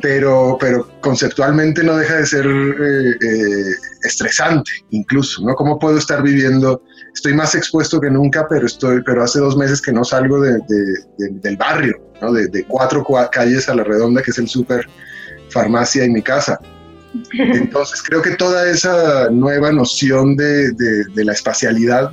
Pero, 0.00 0.56
pero 0.60 0.88
conceptualmente 1.00 1.82
no 1.82 1.96
deja 1.96 2.16
de 2.16 2.26
ser 2.26 2.46
eh, 2.46 3.16
eh, 3.20 3.74
estresante 4.04 4.70
incluso, 4.90 5.44
¿no? 5.44 5.54
¿Cómo 5.54 5.78
puedo 5.78 5.98
estar 5.98 6.22
viviendo? 6.22 6.82
Estoy 7.12 7.34
más 7.34 7.54
expuesto 7.54 8.00
que 8.00 8.10
nunca, 8.10 8.46
pero, 8.48 8.66
estoy, 8.66 9.02
pero 9.02 9.24
hace 9.24 9.40
dos 9.40 9.56
meses 9.56 9.82
que 9.82 9.92
no 9.92 10.04
salgo 10.04 10.40
de, 10.40 10.52
de, 10.52 10.84
de, 11.18 11.30
del 11.40 11.56
barrio, 11.56 12.00
¿no? 12.20 12.32
De, 12.32 12.64
cuatro 12.68 13.04
calles 13.32 13.68
a 13.68 13.74
la 13.74 13.82
redonda, 13.82 14.22
que 14.22 14.30
es 14.30 14.38
el 14.38 14.48
súper, 14.48 14.86
farmacia 15.54 16.04
y 16.04 16.10
mi 16.10 16.22
casa. 16.22 16.58
Entonces 17.32 18.02
creo 18.02 18.20
que 18.20 18.32
toda 18.32 18.68
esa 18.68 19.30
nueva 19.30 19.72
noción 19.72 20.36
de, 20.36 20.72
la 21.14 21.32
espacialidad 21.32 22.12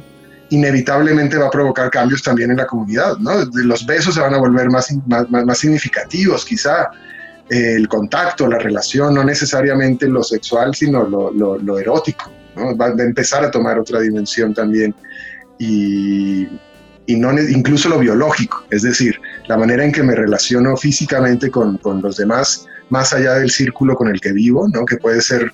inevitablemente 0.52 1.38
va 1.38 1.48
a 1.48 1.50
provocar 1.50 1.90
cambios 1.90 2.22
también 2.22 2.52
en 2.52 2.58
la 2.58 2.68
comunidad, 2.68 3.18
¿no? 3.18 3.32
Los 3.54 3.86
besos 3.86 4.16
se 4.16 4.22
van 4.22 4.34
a 4.34 4.38
volver 4.38 4.70
más, 4.70 4.94
más, 5.08 5.28
más 5.30 5.58
significativos, 5.58 6.46
quizá. 6.46 6.90
El 7.50 7.90
contacto, 7.90 8.48
la 8.48 8.60
relación, 8.60 9.14
no 9.14 9.26
necesariamente 9.26 10.08
lo 10.08 10.24
sexual, 10.24 10.74
sino 10.74 11.04
lo, 11.04 11.32
lo, 11.32 11.58
lo 11.58 11.80
erótico, 11.80 12.32
¿no? 12.56 12.78
Va 12.78 12.88
a 12.88 12.92
empezar 12.92 13.44
a 13.44 13.52
tomar 13.52 13.78
otra 13.78 14.00
dimensión 14.00 14.54
también. 14.54 14.96
Y, 15.60 16.48
y 17.08 17.16
no, 17.18 17.38
incluso 17.38 17.90
lo 17.90 18.00
biológico, 18.00 18.64
es 18.70 18.84
decir, 18.84 19.20
la 19.48 19.58
manera 19.58 19.84
en 19.84 19.92
que 19.92 20.04
me 20.04 20.16
relaciono 20.16 20.78
físicamente 20.78 21.52
con, 21.52 21.78
con 21.78 22.02
los 22.02 22.16
demás, 22.16 22.68
más 22.90 23.14
allá 23.14 23.34
del 23.36 23.52
círculo 23.52 23.96
con 23.96 24.08
el 24.10 24.22
que 24.22 24.32
vivo, 24.32 24.68
¿no? 24.70 24.86
que 24.86 24.98
puede 24.98 25.22
ser 25.22 25.52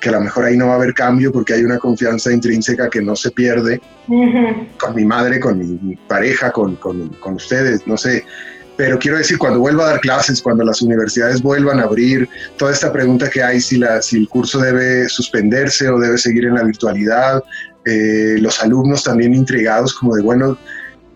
que 0.00 0.08
a 0.08 0.12
lo 0.12 0.20
mejor 0.20 0.44
ahí 0.44 0.56
no 0.56 0.68
va 0.68 0.74
a 0.74 0.76
haber 0.76 0.94
cambio 0.94 1.32
porque 1.32 1.54
hay 1.54 1.64
una 1.64 1.78
confianza 1.78 2.32
intrínseca 2.32 2.88
que 2.88 3.02
no 3.02 3.16
se 3.16 3.30
pierde 3.30 3.80
uh 4.06 4.14
-huh. 4.14 4.76
con 4.76 4.94
mi 4.94 5.04
madre, 5.04 5.40
con 5.40 5.58
mi 5.58 5.96
pareja, 6.08 6.52
con, 6.52 6.76
con, 6.76 7.08
con, 7.20 7.34
ustedes, 7.34 7.86
no 7.86 7.96
sé. 7.96 8.24
Pero 8.76 8.96
quiero 8.96 9.18
decir, 9.18 9.38
cuando 9.38 9.58
vuelva 9.58 9.86
a 9.86 9.90
dar 9.90 10.00
clases, 10.00 10.40
cuando 10.40 10.64
las 10.64 10.80
universidades 10.82 11.42
vuelvan 11.42 11.80
a 11.80 11.82
abrir, 11.82 12.28
toda 12.56 12.70
esta 12.70 12.92
pregunta 12.92 13.28
que 13.28 13.42
hay 13.42 13.60
si, 13.60 13.76
la, 13.76 14.00
si 14.00 14.18
el 14.18 14.28
curso 14.28 14.60
debe 14.60 15.08
suspenderse 15.08 15.88
o 15.88 15.98
debe 15.98 16.16
seguir 16.16 16.44
en 16.44 16.54
la 16.54 16.62
virtualidad, 16.62 17.42
eh, 17.84 18.36
los 18.38 18.62
alumnos 18.62 19.02
también 19.02 19.34
intrigados 19.34 19.94
como 19.94 20.14
de, 20.14 20.22
bueno, 20.22 20.56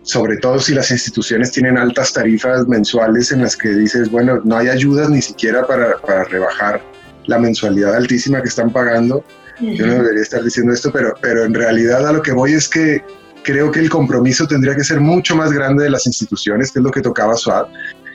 sobre 0.01 0.35
todo 0.35 0.59
si 0.59 0.73
las 0.73 0.91
instituciones 0.91 1.53
tienen 1.53 1.77
altas 1.77 2.11
tarifas 2.11 2.67
mensuales 2.67 3.31
en 3.31 3.43
las 3.43 3.55
que 3.55 3.69
dices, 3.69 4.11
bueno, 4.11 4.41
no 4.43 4.57
hay 4.57 4.67
ayudas 4.67 5.09
ni 5.09 5.21
siquiera 5.21 5.65
para, 5.65 5.97
para 5.99 6.25
rebajar 6.25 6.81
la 7.27 7.39
mensualidad 7.39 7.95
altísima 7.95 8.41
que 8.41 8.49
están 8.49 8.71
pagando. 8.71 9.23
Uh 9.59 9.65
-huh. 9.65 9.75
Yo 9.75 9.87
no 9.87 9.93
debería 9.93 10.21
estar 10.21 10.43
diciendo 10.43 10.73
esto, 10.73 10.91
pero, 10.91 11.13
pero 11.21 11.43
en 11.45 11.53
realidad 11.53 12.07
a 12.07 12.13
lo 12.13 12.21
que 12.21 12.31
voy 12.31 12.53
es 12.53 12.67
que 12.67 13.03
creo 13.43 13.71
que 13.71 13.79
el 13.79 13.89
compromiso 13.89 14.47
tendría 14.47 14.75
que 14.75 14.83
ser 14.83 14.99
mucho 14.99 15.35
más 15.35 15.51
grande 15.51 15.83
de 15.83 15.89
las 15.89 16.07
instituciones, 16.07 16.71
que 16.71 16.79
es 16.79 16.83
lo 16.83 16.91
que 16.91 17.01
tocaba 17.01 17.35
Suad. 17.35 17.65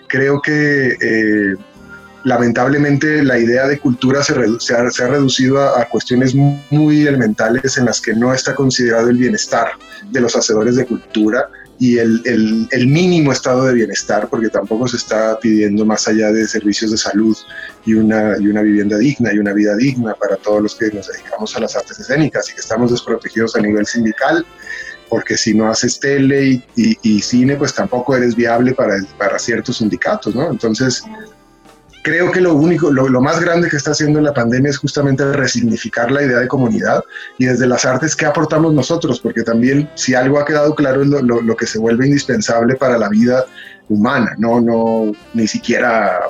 Creo 0.09 0.41
que 0.41 0.97
eh, 1.00 1.55
lamentablemente 2.25 3.23
la 3.23 3.38
idea 3.38 3.69
de 3.69 3.79
cultura 3.79 4.23
se, 4.23 4.35
se, 4.59 4.75
ha, 4.75 4.91
se 4.91 5.05
ha, 5.05 5.09
reducido 5.09 5.61
a, 5.61 5.81
a, 5.81 5.88
cuestiones 5.88 6.35
muy 6.35 7.07
elementales 7.07 7.77
en 7.79 7.85
las 7.85 8.00
que 8.00 8.15
no 8.15 8.33
está 8.33 8.55
considerado 8.55 9.09
el 9.09 9.17
bienestar 9.17 9.69
de 10.11 10.21
los 10.21 10.35
hacedores 10.35 10.77
de 10.77 10.87
cultura 10.87 11.49
y 11.78 11.99
el, 11.99 12.20
el, 12.25 12.68
el, 12.73 12.87
mínimo 12.88 13.30
estado 13.30 13.64
de 13.64 13.75
bienestar, 13.75 14.28
porque 14.28 14.49
tampoco 14.49 14.88
se 14.88 14.97
está 14.97 15.38
pidiendo 15.38 15.85
más 15.85 16.08
allá 16.08 16.32
de 16.32 16.47
servicios 16.49 16.90
de 16.90 16.97
salud 16.97 17.37
y 17.87 17.94
una, 17.94 18.37
y 18.38 18.49
una 18.49 18.62
vivienda 18.62 18.99
digna 18.99 19.32
y 19.32 19.38
una 19.38 19.52
vida 19.52 19.76
digna 19.76 20.14
para 20.14 20.37
todos 20.37 20.61
los 20.61 20.75
que 20.75 20.90
nos 20.90 21.06
dedicamos 21.06 21.56
a 21.56 21.61
las 21.61 21.76
artes 21.76 22.00
escénicas 22.00 22.50
y 22.50 22.54
que 22.54 22.61
estamos 22.61 22.90
desprotegidos 22.90 23.54
a 23.54 23.61
nivel 23.61 23.87
sindical, 23.87 24.44
porque 25.08 25.37
si 25.37 25.54
no 25.54 25.70
haces 25.70 26.00
tele 26.00 26.47
y, 26.47 26.64
y, 26.76 26.99
y 27.02 27.20
cine, 27.20 27.56
pues 27.56 27.73
tampoco 27.73 28.16
eres 28.16 28.35
viable 28.35 28.75
para, 28.75 28.97
para 29.16 29.38
ciertos 29.38 29.78
sindicatos, 29.78 30.35
¿no? 30.35 30.50
Entonces, 30.50 31.04
creo 32.02 32.31
que 32.31 32.40
lo 32.40 32.55
único, 32.55 32.90
lo, 32.90 33.09
lo, 33.09 33.21
más 33.21 33.40
grande 33.40 33.69
que 33.69 33.76
está 33.76 33.90
haciendo 33.90 34.21
la 34.21 34.33
pandemia 34.33 34.71
es 34.71 34.78
justamente 34.78 35.31
resignificar 35.33 36.11
la 36.11 36.23
idea 36.23 36.38
de 36.38 36.49
comunidad 36.49 37.02
y 37.38 37.47
desde 37.47 37.67
las 37.67 37.85
artes, 37.85 38.17
¿qué 38.17 38.26
aportamos 38.26 38.73
nosotros? 38.73 39.21
Porque 39.21 39.43
también, 39.43 39.88
si 39.95 40.14
algo 40.14 40.38
ha 40.38 40.45
quedado 40.45 40.75
claro, 40.75 41.02
es 41.02 41.09
lo, 41.09 41.23
lo, 41.23 41.43
lo 41.43 41.57
que 41.57 41.67
se 41.67 41.78
vuelve 41.78 42.07
indispensable 42.07 42.76
para 42.76 42.99
la 42.99 43.09
vida 43.09 43.45
humana, 43.88 44.35
no, 44.38 44.61
no, 44.61 45.12
ni 45.35 45.47
siquiera 45.47 46.21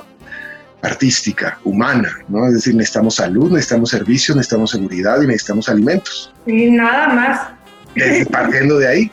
artística, 0.81 1.59
humana, 1.63 2.09
¿no? 2.29 2.47
Es 2.47 2.53
decir, 2.53 2.75
necesitamos 2.75 3.15
salud, 3.15 3.51
necesitamos 3.51 3.89
servicios, 3.89 4.37
necesitamos 4.37 4.71
seguridad 4.71 5.21
y 5.21 5.27
necesitamos 5.27 5.67
alimentos. 5.67 6.33
Y 6.45 6.71
nada 6.71 7.07
más. 7.09 7.41
Partiendo 8.31 8.77
de 8.77 8.87
ahí, 8.87 9.11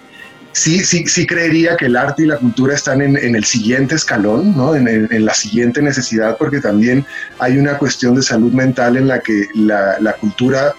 sí, 0.56 0.82
sí, 0.84 1.06
sí 1.06 1.26
creería 1.26 1.76
que 1.76 1.84
el 1.84 1.96
arte 1.96 2.22
y 2.22 2.26
la 2.26 2.38
cultura 2.38 2.74
están 2.74 3.02
en, 3.02 3.16
el 3.16 3.44
siguiente 3.44 3.94
escalón, 3.94 4.56
¿no? 4.56 4.74
En, 4.74 5.24
la 5.24 5.34
siguiente 5.34 5.82
necesidad, 5.82 6.38
porque 6.38 6.60
también 6.60 7.04
hay 7.38 7.58
una 7.58 7.76
cuestión 7.76 8.14
de 8.14 8.22
salud 8.22 8.52
mental 8.52 8.96
en 8.96 9.06
la 9.08 9.20
que 9.20 9.48
la, 9.54 9.98
la 10.00 10.14
cultura, 10.14 10.74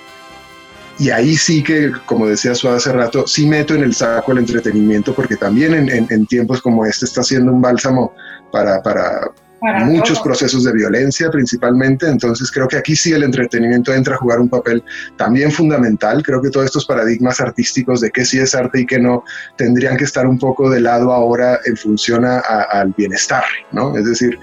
y 0.97 1.11
ahí 1.11 1.35
sí 1.37 1.61
que, 1.61 1.91
como 2.07 2.27
decía 2.27 2.55
Suárez 2.55 2.87
hace 2.87 2.97
rato, 2.97 3.27
sí 3.27 3.45
meto 3.45 3.75
en 3.75 3.83
el 3.83 3.93
saco 3.93 4.31
el 4.31 4.39
entretenimiento, 4.39 5.13
porque 5.13 5.35
también 5.35 5.73
en, 5.75 6.25
tiempos 6.25 6.59
como 6.59 6.83
este 6.83 7.05
está 7.05 7.21
siendo 7.21 7.51
un 7.51 7.61
bálsamo 7.61 8.15
para, 8.51 8.81
para, 8.81 9.29
para 9.67 9.83
muchos 9.83 10.19
todo. 10.19 10.23
procesos 10.23 10.63
de 10.63 10.71
violencia 10.71 11.29
principalmente, 11.29 12.07
entonces 12.07 12.49
creo 12.51 12.69
que 12.69 12.77
aquí 12.77 12.95
sí 12.95 13.11
el 13.11 13.23
entretenimiento 13.23 13.93
entra 13.93 14.15
a 14.15 14.17
jugar 14.17 14.39
un 14.39 14.47
papel 14.47 14.81
también 15.17 15.51
fundamental, 15.51 16.23
creo 16.23 16.41
que 16.41 16.49
todos 16.49 16.67
estos 16.67 16.85
paradigmas 16.85 17.41
artísticos 17.41 17.99
de 17.99 18.09
qué 18.09 18.23
sí 18.23 18.39
es 18.39 18.55
arte 18.55 18.81
y 18.81 18.85
qué 18.85 18.97
no, 18.97 19.25
tendrían 19.57 19.97
que 19.97 20.05
estar 20.05 20.25
un 20.25 20.39
poco 20.39 20.69
de 20.69 20.79
lado 20.79 21.11
ahora 21.11 21.59
en 21.65 21.75
función 21.75 22.23
a, 22.23 22.37
a, 22.37 22.61
al 22.79 22.93
bienestar, 22.95 23.43
¿no? 23.73 23.97
Es 23.97 24.05
decir, 24.05 24.39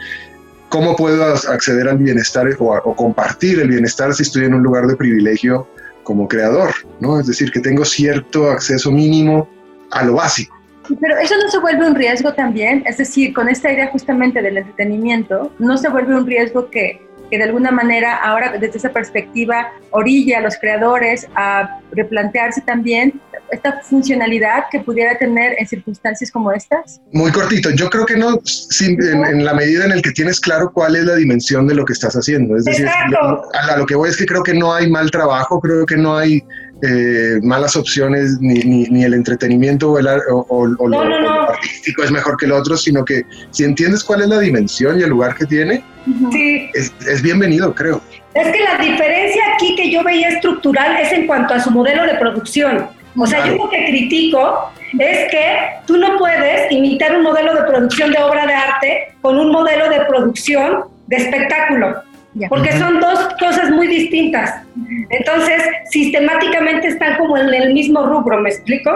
¿cómo 0.68 0.94
puedo 0.94 1.24
acceder 1.24 1.88
al 1.88 1.96
bienestar 1.96 2.46
o, 2.58 2.74
a, 2.74 2.80
o 2.80 2.94
compartir 2.94 3.60
el 3.60 3.68
bienestar 3.68 4.12
si 4.14 4.24
estoy 4.24 4.44
en 4.44 4.52
un 4.52 4.62
lugar 4.62 4.86
de 4.86 4.96
privilegio 4.96 5.66
como 6.02 6.28
creador, 6.28 6.74
¿no? 7.00 7.18
Es 7.18 7.26
decir, 7.26 7.50
que 7.50 7.60
tengo 7.60 7.86
cierto 7.86 8.50
acceso 8.50 8.92
mínimo 8.92 9.48
a 9.90 10.04
lo 10.04 10.14
básico. 10.14 10.54
Pero 11.00 11.18
eso 11.18 11.34
no 11.42 11.48
se 11.50 11.58
vuelve 11.58 11.86
un 11.86 11.94
riesgo 11.94 12.34
también, 12.34 12.82
es 12.86 12.98
decir, 12.98 13.32
con 13.32 13.48
esta 13.48 13.72
idea 13.72 13.88
justamente 13.88 14.42
del 14.42 14.58
entretenimiento, 14.58 15.52
no 15.58 15.76
se 15.78 15.88
vuelve 15.88 16.14
un 16.14 16.26
riesgo 16.26 16.70
que, 16.70 17.00
que 17.30 17.38
de 17.38 17.44
alguna 17.44 17.70
manera 17.70 18.16
ahora 18.16 18.52
desde 18.58 18.78
esa 18.78 18.90
perspectiva 18.90 19.72
orilla 19.90 20.38
a 20.38 20.40
los 20.42 20.56
creadores 20.58 21.26
a 21.34 21.80
replantearse 21.92 22.60
también 22.60 23.20
esta 23.50 23.80
funcionalidad 23.82 24.64
que 24.70 24.80
pudiera 24.80 25.16
tener 25.18 25.54
en 25.58 25.66
circunstancias 25.66 26.30
como 26.30 26.52
estas? 26.52 27.00
Muy 27.12 27.30
cortito, 27.30 27.70
yo 27.70 27.88
creo 27.88 28.06
que 28.06 28.16
no, 28.16 28.38
sin, 28.44 29.00
en, 29.02 29.24
en, 29.24 29.44
la 29.44 29.54
medida 29.54 29.84
en 29.84 29.92
el 29.92 30.02
que 30.02 30.10
tienes 30.10 30.40
claro 30.40 30.72
cuál 30.72 30.96
es 30.96 31.04
la 31.04 31.14
dimensión 31.14 31.66
de 31.66 31.74
lo 31.74 31.84
que 31.84 31.92
estás 31.92 32.14
haciendo. 32.14 32.56
Es 32.56 32.64
decir, 32.64 32.88
lo, 33.10 33.42
a 33.52 33.76
lo 33.76 33.86
que 33.86 33.94
voy 33.94 34.10
es 34.10 34.16
que 34.16 34.26
creo 34.26 34.42
que 34.42 34.54
no 34.54 34.72
hay 34.74 34.90
mal 34.90 35.10
trabajo, 35.10 35.60
creo 35.60 35.86
que 35.86 35.96
no 35.96 36.16
hay 36.16 36.42
eh, 36.86 37.40
malas 37.42 37.76
opciones, 37.76 38.38
ni, 38.40 38.54
ni, 38.60 38.84
ni, 38.84 39.04
el 39.04 39.14
entretenimiento 39.14 39.92
o, 39.92 39.98
el, 39.98 40.06
o, 40.06 40.46
o, 40.48 40.62
o 40.62 40.66
no, 40.66 40.86
lo, 40.88 41.04
no, 41.04 41.20
no. 41.20 41.20
lo, 41.20 41.50
artístico 41.50 42.02
es 42.02 42.10
mejor 42.10 42.36
que 42.36 42.46
el 42.46 42.52
otro, 42.52 42.76
sino 42.76 43.04
que 43.04 43.24
si 43.50 43.64
entiendes 43.64 44.04
cuál 44.04 44.22
es 44.22 44.28
la 44.28 44.40
dimensión 44.40 45.00
y 45.00 45.02
el 45.02 45.10
lugar 45.10 45.34
que 45.36 45.46
tiene, 45.46 45.82
sí. 46.30 46.70
es, 46.74 46.92
es 47.08 47.22
bienvenido, 47.22 47.74
creo. 47.74 48.02
Es 48.34 48.48
que 48.52 48.60
la 48.60 48.78
diferencia 48.78 49.42
aquí 49.54 49.76
que 49.76 49.90
yo 49.90 50.02
veía 50.02 50.28
estructural 50.28 50.96
es 51.00 51.12
en 51.12 51.26
cuanto 51.26 51.54
a 51.54 51.60
su 51.60 51.70
modelo 51.70 52.04
de 52.04 52.14
producción. 52.14 52.88
O 53.16 53.26
sea, 53.26 53.46
yo 53.46 53.54
lo 53.56 53.70
que 53.70 53.84
critico 53.86 54.72
es 54.98 55.30
que 55.30 55.56
tú 55.86 55.96
no 55.96 56.18
puedes 56.18 56.70
imitar 56.72 57.16
un 57.16 57.22
modelo 57.22 57.54
de 57.54 57.62
producción 57.62 58.10
de 58.10 58.18
obra 58.18 58.46
de 58.46 58.54
arte 58.54 59.14
con 59.22 59.38
un 59.38 59.52
modelo 59.52 59.88
de 59.88 60.00
producción 60.06 60.84
de 61.06 61.16
espectáculo, 61.16 62.02
porque 62.48 62.72
son 62.72 63.00
dos 63.00 63.28
cosas 63.38 63.70
muy 63.70 63.86
distintas. 63.86 64.62
Entonces, 65.10 65.62
sistemáticamente 65.90 66.88
están 66.88 67.16
como 67.16 67.36
en 67.36 67.52
el 67.52 67.72
mismo 67.72 68.04
rubro, 68.06 68.40
¿me 68.40 68.50
explico? 68.50 68.90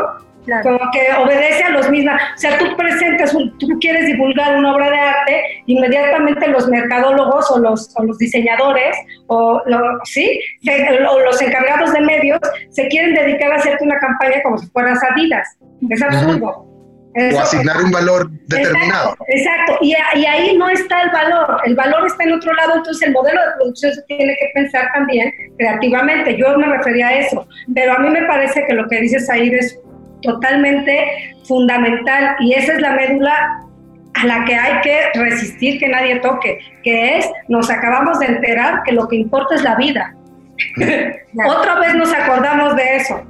Como 0.63 0.79
que 0.93 1.13
obedece 1.23 1.63
a 1.63 1.71
los 1.71 1.91
mismos. 1.91 2.15
O 2.15 2.39
sea, 2.39 2.57
tú 2.59 2.75
presentas, 2.77 3.33
tú 3.59 3.69
quieres 3.81 4.07
divulgar 4.07 4.57
una 4.57 4.75
obra 4.75 4.91
de 4.91 4.99
arte, 4.99 5.43
inmediatamente 5.67 6.49
los 6.49 6.69
mercadólogos 6.69 7.51
o 7.51 7.59
los, 7.59 7.95
o 7.97 8.05
los 8.05 8.17
diseñadores 8.19 8.97
o, 9.27 9.61
¿sí? 10.05 10.41
o 11.11 11.21
los 11.21 11.43
encargados 11.43 11.93
de 11.93 12.01
medios 12.01 12.41
se 12.71 12.89
quieren 12.89 13.15
dedicar 13.15 13.53
a 13.53 13.57
hacerte 13.57 13.85
una 13.85 13.99
campaña 13.99 14.43
como 14.43 14.59
si 14.59 14.67
fueras 14.69 14.99
Adidas. 15.13 15.59
Es 15.91 16.03
absurdo. 16.03 16.67
O 17.15 17.41
asignar 17.41 17.83
un 17.83 17.91
valor 17.91 18.31
determinado. 18.47 19.17
Exacto, 19.27 19.79
Y, 19.81 19.95
y, 20.15 20.27
ahí 20.27 20.57
no 20.57 20.69
está 20.69 21.03
el 21.03 21.11
valor, 21.11 21.61
el 21.65 21.75
valor 21.75 22.07
está 22.07 22.25
en 22.25 22.33
otro 22.33 22.53
lado, 22.55 22.77
entonces 22.77 23.09
el 23.09 23.13
modelo 23.13 23.41
de 23.41 23.53
producción 23.57 23.93
se 23.95 24.03
tiene 24.03 24.37
que 24.39 24.51
pensar 24.55 24.89
también 24.95 25.33
creativamente, 25.57 26.37
yo 26.37 26.57
me 26.59 26.67
refería 26.67 27.09
a 27.09 27.19
eso, 27.19 27.47
pero 27.75 27.95
a 27.95 27.99
mí 27.99 28.11
me 28.11 28.23
parece 28.27 28.65
que 28.67 28.75
lo 28.75 28.87
que 28.89 29.01
dices 29.01 29.29
ahí 29.31 29.49
es 29.49 29.79
totalmente 30.23 31.35
fundamental 31.47 32.37
y 32.41 32.55
esa 32.55 32.75
es 32.75 32.81
la 32.81 32.93
médula 32.93 33.65
a 34.15 34.27
la 34.27 34.45
que 34.45 34.55
hay 34.55 34.81
que 34.81 34.99
resistir 35.15 35.79
que 35.79 35.89
nadie 35.89 36.21
toque, 36.21 36.59
que 36.83 37.19
es, 37.19 37.31
nos 37.49 37.71
acabamos 37.71 38.19
de 38.19 38.27
enterar 38.27 38.83
que 38.85 38.93
lo 38.93 39.07
que 39.09 39.17
importa 39.17 39.55
es 39.55 39.63
la 39.63 39.77
vida. 39.77 40.15
Otra 41.47 41.79
vez 41.81 41.95
nos 41.95 42.13
acordamos 42.13 42.77
de 42.77 42.97
eso. 42.97 43.21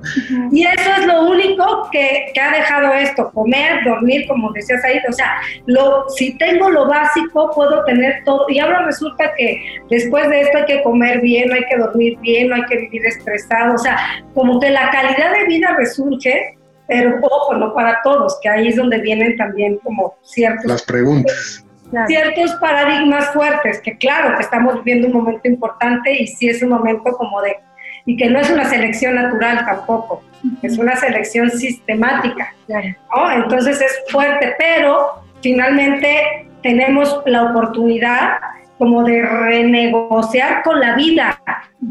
Y 0.50 0.64
eso 0.64 0.90
es 0.98 1.06
lo 1.06 1.28
único 1.28 1.88
que, 1.90 2.26
que, 2.32 2.40
ha 2.40 2.52
dejado 2.52 2.92
esto, 2.94 3.30
comer, 3.32 3.84
dormir, 3.84 4.26
como 4.28 4.52
decías 4.52 4.82
ahí. 4.84 5.00
O 5.08 5.12
sea, 5.12 5.40
lo, 5.66 6.08
si 6.08 6.36
tengo 6.38 6.70
lo 6.70 6.88
básico, 6.88 7.50
puedo 7.54 7.84
tener 7.84 8.22
todo. 8.24 8.46
Y 8.48 8.58
ahora 8.58 8.84
resulta 8.84 9.32
que 9.36 9.60
después 9.90 10.28
de 10.28 10.42
esto 10.42 10.58
hay 10.58 10.64
que 10.64 10.82
comer 10.82 11.20
bien, 11.20 11.52
hay 11.52 11.64
que 11.68 11.76
dormir 11.76 12.18
bien, 12.20 12.48
no 12.48 12.56
hay 12.56 12.64
que 12.64 12.76
vivir 12.78 13.06
estresado. 13.06 13.74
O 13.74 13.78
sea, 13.78 13.98
como 14.34 14.60
que 14.60 14.70
la 14.70 14.90
calidad 14.90 15.32
de 15.32 15.44
vida 15.46 15.74
resurge 15.76 16.54
pero 16.88 17.18
ojo, 17.20 17.54
no 17.54 17.74
para 17.74 18.00
todos, 18.02 18.38
que 18.40 18.48
ahí 18.48 18.68
es 18.68 18.76
donde 18.76 18.98
vienen 18.98 19.36
también 19.36 19.78
como 19.84 20.16
ciertos... 20.22 20.64
Las 20.64 20.82
preguntas. 20.82 21.62
Ciertos 22.06 22.54
paradigmas 22.56 23.32
fuertes, 23.32 23.80
que 23.80 23.96
claro, 23.96 24.36
que 24.36 24.42
estamos 24.42 24.76
viviendo 24.84 25.08
un 25.08 25.14
momento 25.24 25.48
importante 25.48 26.12
y 26.12 26.26
sí 26.26 26.48
es 26.48 26.62
un 26.62 26.70
momento 26.70 27.12
como 27.12 27.40
de... 27.42 27.56
Y 28.04 28.16
que 28.16 28.30
no 28.30 28.38
es 28.40 28.50
una 28.50 28.64
selección 28.64 29.16
natural 29.16 29.64
tampoco, 29.66 30.22
es 30.62 30.78
una 30.78 30.96
selección 30.96 31.50
sistemática. 31.50 32.54
¿no? 32.68 33.32
Entonces 33.32 33.80
es 33.82 34.00
fuerte, 34.10 34.54
pero 34.58 35.22
finalmente 35.42 36.46
tenemos 36.62 37.22
la 37.26 37.50
oportunidad 37.50 38.38
como 38.78 39.02
de 39.04 39.22
renegociar 39.22 40.62
con 40.62 40.80
la 40.80 40.94
vida, 40.94 41.40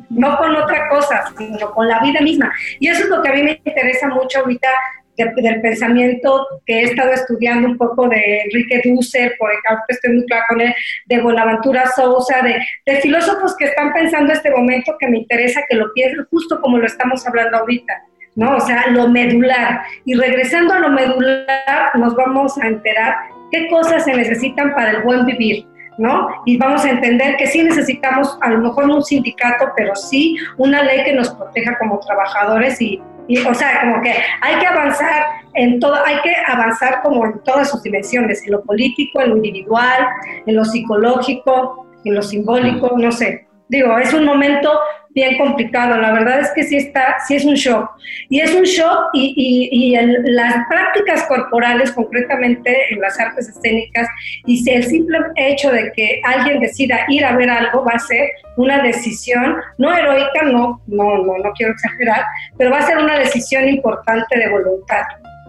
no 0.09 0.37
con 0.37 0.55
otra 0.55 0.89
cosa, 0.89 1.25
sino 1.37 1.71
con 1.71 1.87
la 1.87 1.99
vida 1.99 2.21
misma. 2.21 2.51
Y 2.79 2.87
eso 2.87 3.03
es 3.03 3.09
lo 3.09 3.21
que 3.21 3.29
a 3.29 3.33
mí 3.33 3.43
me 3.43 3.61
interesa 3.63 4.07
mucho 4.07 4.39
ahorita 4.39 4.69
del 5.17 5.61
pensamiento 5.61 6.45
que 6.65 6.79
he 6.79 6.83
estado 6.83 7.11
estudiando 7.11 7.67
un 7.67 7.77
poco 7.77 8.07
de 8.07 8.41
Enrique 8.41 8.81
Dusser, 8.85 9.35
por 9.37 9.49
ejemplo, 9.51 9.83
estoy 9.87 10.13
muy 10.13 10.25
clara 10.25 10.45
con 10.47 10.61
él, 10.61 10.73
de 11.05 11.21
Bonaventura 11.21 11.85
Sousa, 11.95 12.41
de, 12.41 12.59
de, 12.85 13.01
filósofos 13.01 13.55
que 13.57 13.65
están 13.65 13.93
pensando 13.93 14.33
este 14.33 14.51
momento 14.51 14.95
que 14.99 15.07
me 15.07 15.19
interesa 15.19 15.61
que 15.69 15.75
lo 15.75 15.91
piensen 15.93 16.25
justo 16.29 16.61
como 16.61 16.77
lo 16.77 16.85
estamos 16.85 17.25
hablando 17.27 17.57
ahorita, 17.57 17.93
¿no? 18.35 18.57
O 18.57 18.59
sea, 18.59 18.87
lo 18.91 19.07
medular. 19.09 19.81
Y 20.05 20.15
regresando 20.15 20.73
a 20.73 20.79
lo 20.79 20.89
medular, 20.89 21.95
nos 21.95 22.15
vamos 22.15 22.57
a 22.59 22.67
enterar 22.67 23.15
qué 23.51 23.67
cosas 23.69 24.03
se 24.03 24.13
necesitan 24.13 24.73
para 24.73 24.91
el 24.91 25.03
buen 25.03 25.25
vivir 25.25 25.65
¿no? 25.97 26.27
Y 26.45 26.57
vamos 26.57 26.85
a 26.85 26.91
entender 26.91 27.37
que 27.37 27.47
sí 27.47 27.63
necesitamos 27.63 28.37
a 28.41 28.51
lo 28.51 28.59
mejor 28.59 28.85
un 28.85 29.03
sindicato, 29.03 29.71
pero 29.75 29.95
sí 29.95 30.37
una 30.57 30.83
ley 30.83 31.03
que 31.03 31.13
nos 31.13 31.29
proteja 31.31 31.77
como 31.79 31.99
trabajadores 31.99 32.79
y, 32.81 33.01
o 33.35 33.53
sea, 33.53 33.81
como 33.81 34.01
que 34.01 34.13
hay 34.41 34.59
que 34.59 34.67
avanzar 34.67 35.25
en 35.53 35.79
todo, 35.79 35.95
hay 36.05 36.17
que 36.21 36.33
avanzar 36.47 37.01
como 37.01 37.25
en 37.25 37.43
todas 37.43 37.69
sus 37.69 37.83
dimensiones, 37.83 38.43
en 38.45 38.53
lo 38.53 38.63
político, 38.63 39.21
en 39.21 39.29
lo 39.31 39.35
individual, 39.37 40.07
en 40.45 40.55
lo 40.55 40.63
psicológico, 40.63 41.87
en 42.05 42.15
lo 42.15 42.21
simbólico, 42.21 42.95
no 42.97 43.11
sé. 43.11 43.47
Digo, 43.69 43.97
es 43.97 44.13
un 44.13 44.23
momento 44.23 44.79
bien 45.17 45.35
complicado. 45.35 45.97
La 45.97 46.11
verdad 46.11 46.41
es 46.41 46.51
que 46.51 46.63
sí 46.63 46.77
está, 46.77 47.17
sí 47.27 47.35
es 47.35 47.43
un 47.43 47.55
shock. 47.55 47.89
Y 48.29 48.39
es 48.39 48.53
un 48.53 48.63
shock 48.63 49.09
y, 49.13 49.33
y, 49.71 49.97
las 50.31 50.67
prácticas 50.69 51.23
corporales, 51.23 51.91
concretamente 51.91 52.71
en 52.91 53.01
las 53.01 53.19
artes 53.19 53.49
escénicas, 53.49 54.07
y 54.45 54.57
si 54.57 54.69
el 54.69 54.83
simple 54.83 55.17
hecho 55.35 55.71
de 55.71 55.91
que 55.93 56.21
alguien 56.23 56.59
decida 56.59 56.99
ir 57.07 57.25
a 57.25 57.35
ver 57.35 57.49
algo 57.49 57.83
va 57.83 57.93
a 57.93 57.99
ser 57.99 58.29
una 58.57 58.83
decisión, 58.83 59.55
no 59.79 59.91
heroica, 59.91 60.43
no, 60.43 60.79
no, 60.85 61.17
no, 61.23 61.37
no 61.43 61.51
quiero 61.57 61.73
exagerar, 61.73 62.23
pero 62.55 62.69
va 62.69 62.77
a 62.77 62.87
ser 62.87 62.99
una 62.99 63.17
decisión 63.17 63.67
importante 63.67 64.37
de 64.37 64.49
voluntad. 64.49 65.03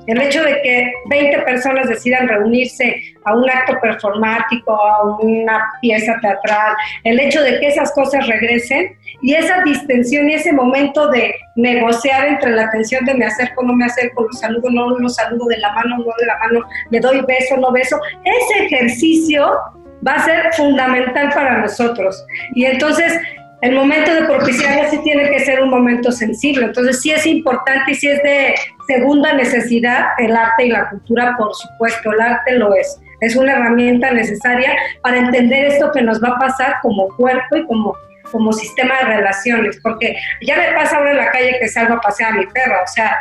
El 0.08 0.22
hecho 0.22 0.42
de 0.42 0.62
que 0.62 0.90
20 1.10 1.42
personas 1.42 1.86
decidan 1.86 2.28
reunirse 2.28 2.96
a 3.24 3.36
un 3.36 3.48
acto 3.48 3.78
performático, 3.80 4.72
a 4.72 5.18
una 5.18 5.70
pieza 5.82 6.16
teatral, 6.22 6.74
el 7.04 7.20
hecho 7.20 7.42
de 7.42 7.60
que 7.60 7.66
esas 7.66 7.92
cosas 7.92 8.26
regresen 8.26 8.96
y 9.20 9.34
esa 9.34 9.62
distensión 9.64 10.30
y 10.30 10.34
ese 10.34 10.52
momento 10.52 11.08
de 11.08 11.34
negociar 11.56 12.26
entre 12.26 12.52
la 12.52 12.70
tensión 12.70 13.04
de 13.04 13.14
me 13.14 13.26
acerco, 13.26 13.62
no 13.62 13.74
me 13.74 13.84
acerco, 13.84 14.22
lo 14.22 14.32
saludo, 14.32 14.70
no 14.70 14.98
lo 14.98 15.08
saludo, 15.10 15.44
de 15.44 15.58
la 15.58 15.72
mano, 15.72 15.98
no 15.98 16.12
de 16.18 16.26
la 16.26 16.38
mano, 16.38 16.66
le 16.90 17.00
doy 17.00 17.20
beso, 17.28 17.58
no 17.58 17.70
beso, 17.70 18.00
ese 18.24 18.64
ejercicio 18.64 19.58
va 20.06 20.14
a 20.14 20.24
ser 20.24 20.54
fundamental 20.54 21.30
para 21.34 21.58
nosotros. 21.58 22.24
Y 22.54 22.64
entonces 22.64 23.12
el 23.60 23.74
momento 23.74 24.14
de 24.14 24.22
propiciarlo 24.22 24.88
sí 24.90 24.98
tiene 25.02 25.30
que 25.30 25.40
ser 25.40 25.60
un 25.60 25.70
momento 25.70 26.12
sensible. 26.12 26.66
Entonces 26.66 27.00
sí 27.00 27.10
es 27.10 27.26
importante 27.26 27.92
y 27.92 27.94
sí 27.94 28.08
es 28.08 28.22
de 28.22 28.54
segunda 28.86 29.32
necesidad 29.32 30.06
el 30.18 30.36
arte 30.36 30.66
y 30.66 30.70
la 30.70 30.88
cultura, 30.90 31.34
por 31.36 31.54
supuesto, 31.54 32.12
el 32.12 32.20
arte 32.20 32.52
lo 32.56 32.74
es. 32.74 33.00
Es 33.20 33.34
una 33.34 33.52
herramienta 33.52 34.12
necesaria 34.12 34.72
para 35.02 35.18
entender 35.18 35.66
esto 35.66 35.90
que 35.92 36.02
nos 36.02 36.22
va 36.22 36.28
a 36.28 36.38
pasar 36.38 36.76
como 36.82 37.08
cuerpo 37.16 37.56
y 37.56 37.66
como 37.66 37.94
como 38.30 38.52
sistema 38.52 38.98
de 38.98 39.04
relaciones, 39.16 39.78
porque 39.82 40.16
ya 40.42 40.56
me 40.56 40.72
pasa 40.72 40.96
ahora 40.96 41.12
en 41.12 41.16
la 41.18 41.30
calle 41.30 41.56
que 41.60 41.68
salgo 41.68 41.94
a 41.94 42.00
pasear 42.00 42.32
a 42.32 42.36
mi 42.36 42.46
perro, 42.46 42.76
o 42.82 42.88
sea, 42.88 43.18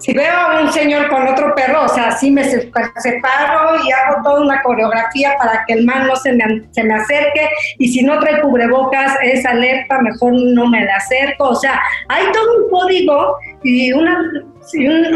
si 0.00 0.14
veo 0.14 0.32
a 0.32 0.62
un 0.62 0.72
señor 0.72 1.08
con 1.08 1.28
otro 1.28 1.54
perro, 1.54 1.84
o 1.84 1.88
sea, 1.88 2.12
sí 2.12 2.30
me 2.30 2.42
separo 2.42 3.84
y 3.84 3.92
hago 3.92 4.22
toda 4.22 4.40
una 4.40 4.62
coreografía 4.62 5.34
para 5.36 5.64
que 5.66 5.74
el 5.74 5.84
man 5.84 6.06
no 6.06 6.16
se 6.16 6.32
me, 6.32 6.62
se 6.70 6.82
me 6.84 6.94
acerque 6.94 7.50
y 7.78 7.88
si 7.88 8.02
no 8.02 8.18
trae 8.18 8.40
cubrebocas 8.40 9.16
es 9.22 9.44
alerta, 9.44 10.00
mejor 10.00 10.32
no 10.32 10.66
me 10.68 10.80
le 10.80 10.90
acerco, 10.90 11.50
o 11.50 11.54
sea, 11.54 11.80
hay 12.08 12.24
todo 12.32 12.64
un 12.64 12.70
código 12.70 13.36
y 13.62 13.92
una, 13.92 14.18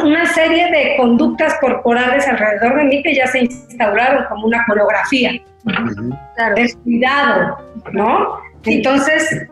una 0.03 0.27
serie 0.27 0.71
de 0.71 0.97
conductas 0.99 1.59
corporales 1.61 2.29
alrededor 2.29 2.77
de 2.77 2.85
mí 2.85 3.03
que 3.03 3.15
ya 3.15 3.27
se 3.27 3.41
instauraron 3.41 4.27
como 4.27 4.47
una 4.47 4.65
coreografía. 4.67 5.33
Claro. 6.37 6.55
Descuidado, 6.57 7.59
¿no? 7.93 8.39
Entonces, 8.67 9.47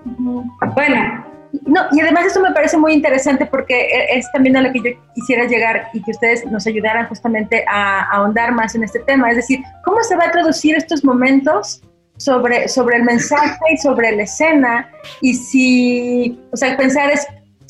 bueno, 0.74 1.24
no, 1.66 1.82
y 1.92 2.00
además 2.00 2.26
eso 2.26 2.40
me 2.40 2.52
parece 2.52 2.78
muy 2.78 2.94
interesante 2.94 3.46
porque 3.46 3.74
e, 3.74 4.18
es 4.18 4.30
también 4.32 4.56
a 4.56 4.62
lo 4.62 4.72
que 4.72 4.78
yo 4.78 4.90
quisiera 5.14 5.44
llegar 5.44 5.88
y 5.92 6.02
que 6.02 6.12
ustedes 6.12 6.46
nos 6.46 6.66
ayudaran 6.66 7.06
justamente 7.08 7.64
a, 7.68 8.02
ahondar 8.10 8.52
más 8.52 8.74
en 8.74 8.84
este 8.84 9.00
tema. 9.00 9.30
Es 9.30 9.36
decir, 9.36 9.60
¿cómo 9.84 10.02
se 10.02 10.16
va 10.16 10.26
a 10.26 10.30
traducir 10.30 10.76
estos 10.76 11.04
momentos 11.04 11.82
sobre, 12.16 12.68
sobre 12.68 12.96
el 12.96 13.04
mensaje 13.04 13.60
y 13.72 13.76
sobre 13.76 14.12
la 14.16 14.22
escena? 14.22 14.90
Y 15.20 15.34
si, 15.34 16.40
o 16.52 16.56
sea, 16.56 16.74
pensar 16.76 17.10
es, 17.10 17.26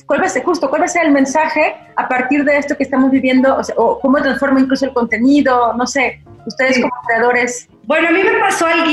¿cuál 0.07 0.23
va 0.23 0.27
a 0.27 0.31
ser 0.31 0.45
justo? 0.45 0.71
¿Cuál 0.71 0.83
va 0.83 0.87
a 0.87 0.89
ser 0.89 1.07
el 1.07 1.13
mensaje 1.13 1.75
a 1.97 2.09
partir 2.09 2.45
de 2.45 2.59
esto 2.59 2.77
que 2.77 2.85
estamos 2.85 3.11
viviendo? 3.11 3.57
O, 3.57 3.83
o 3.83 4.01
cómo 4.01 4.23
transforma 4.23 4.61
incluso 4.61 4.85
el 4.85 4.93
contenido, 4.93 5.75
no 5.75 5.87
sé, 5.89 6.23
ustedes 6.47 6.81
como 6.81 6.93
creadores. 7.07 7.69
Bueno, 7.85 8.09
a 8.09 8.13
mí 8.13 8.21
me 8.23 8.39
pasó 8.39 8.67
algo 8.67 8.91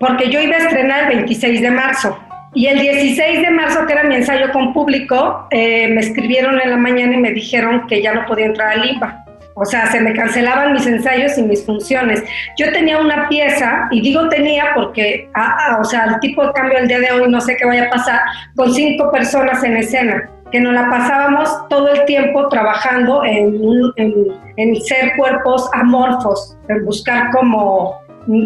porque 0.00 0.30
yo 0.30 0.40
iba 0.40 0.56
a 0.56 0.60
estrenar 0.60 1.12
el 1.12 1.18
26 1.18 1.60
de 1.60 1.70
marzo 1.70 2.18
y 2.54 2.66
el 2.66 2.80
16 2.80 3.42
de 3.42 3.50
marzo, 3.50 3.86
que 3.86 3.92
era 3.92 4.02
mi 4.02 4.16
ensayo 4.16 4.50
con 4.50 4.72
público, 4.72 5.46
eh, 5.50 5.86
me 5.88 6.00
escribieron 6.00 6.60
en 6.60 6.70
la 6.70 6.76
mañana 6.76 7.14
y 7.14 7.18
me 7.18 7.30
dijeron 7.30 7.86
que 7.86 8.02
ya 8.02 8.12
no 8.12 8.26
podía 8.26 8.46
entrar 8.46 8.70
al 8.70 8.90
IMBA. 8.90 9.24
O 9.54 9.64
sea, 9.64 9.86
se 9.86 10.00
me 10.00 10.14
cancelaban 10.14 10.72
mis 10.72 10.86
ensayos 10.86 11.36
y 11.38 11.42
mis 11.42 11.64
funciones. 11.64 12.24
Yo 12.56 12.72
tenía 12.72 12.98
una 12.98 13.28
pieza, 13.28 13.88
y 13.90 14.00
digo 14.00 14.28
tenía 14.30 14.72
porque, 14.74 15.28
ah, 15.34 15.56
ah, 15.60 15.78
o 15.80 15.84
sea, 15.84 16.06
el 16.06 16.20
tipo 16.20 16.44
de 16.44 16.52
cambio 16.54 16.78
el 16.78 16.88
día 16.88 16.98
de 16.98 17.12
hoy 17.12 17.30
no 17.30 17.40
sé 17.40 17.56
qué 17.56 17.66
vaya 17.66 17.84
a 17.84 17.90
pasar, 17.90 18.20
con 18.56 18.72
cinco 18.72 19.12
personas 19.12 19.62
en 19.62 19.76
escena, 19.76 20.28
que 20.50 20.60
nos 20.60 20.72
la 20.72 20.88
pasábamos 20.88 21.68
todo 21.68 21.92
el 21.92 22.04
tiempo 22.06 22.48
trabajando 22.48 23.22
en, 23.24 23.60
en, 23.96 24.12
en 24.56 24.80
ser 24.80 25.14
cuerpos 25.16 25.68
amorfos, 25.74 26.56
en 26.68 26.84
buscar 26.84 27.30
como 27.30 27.99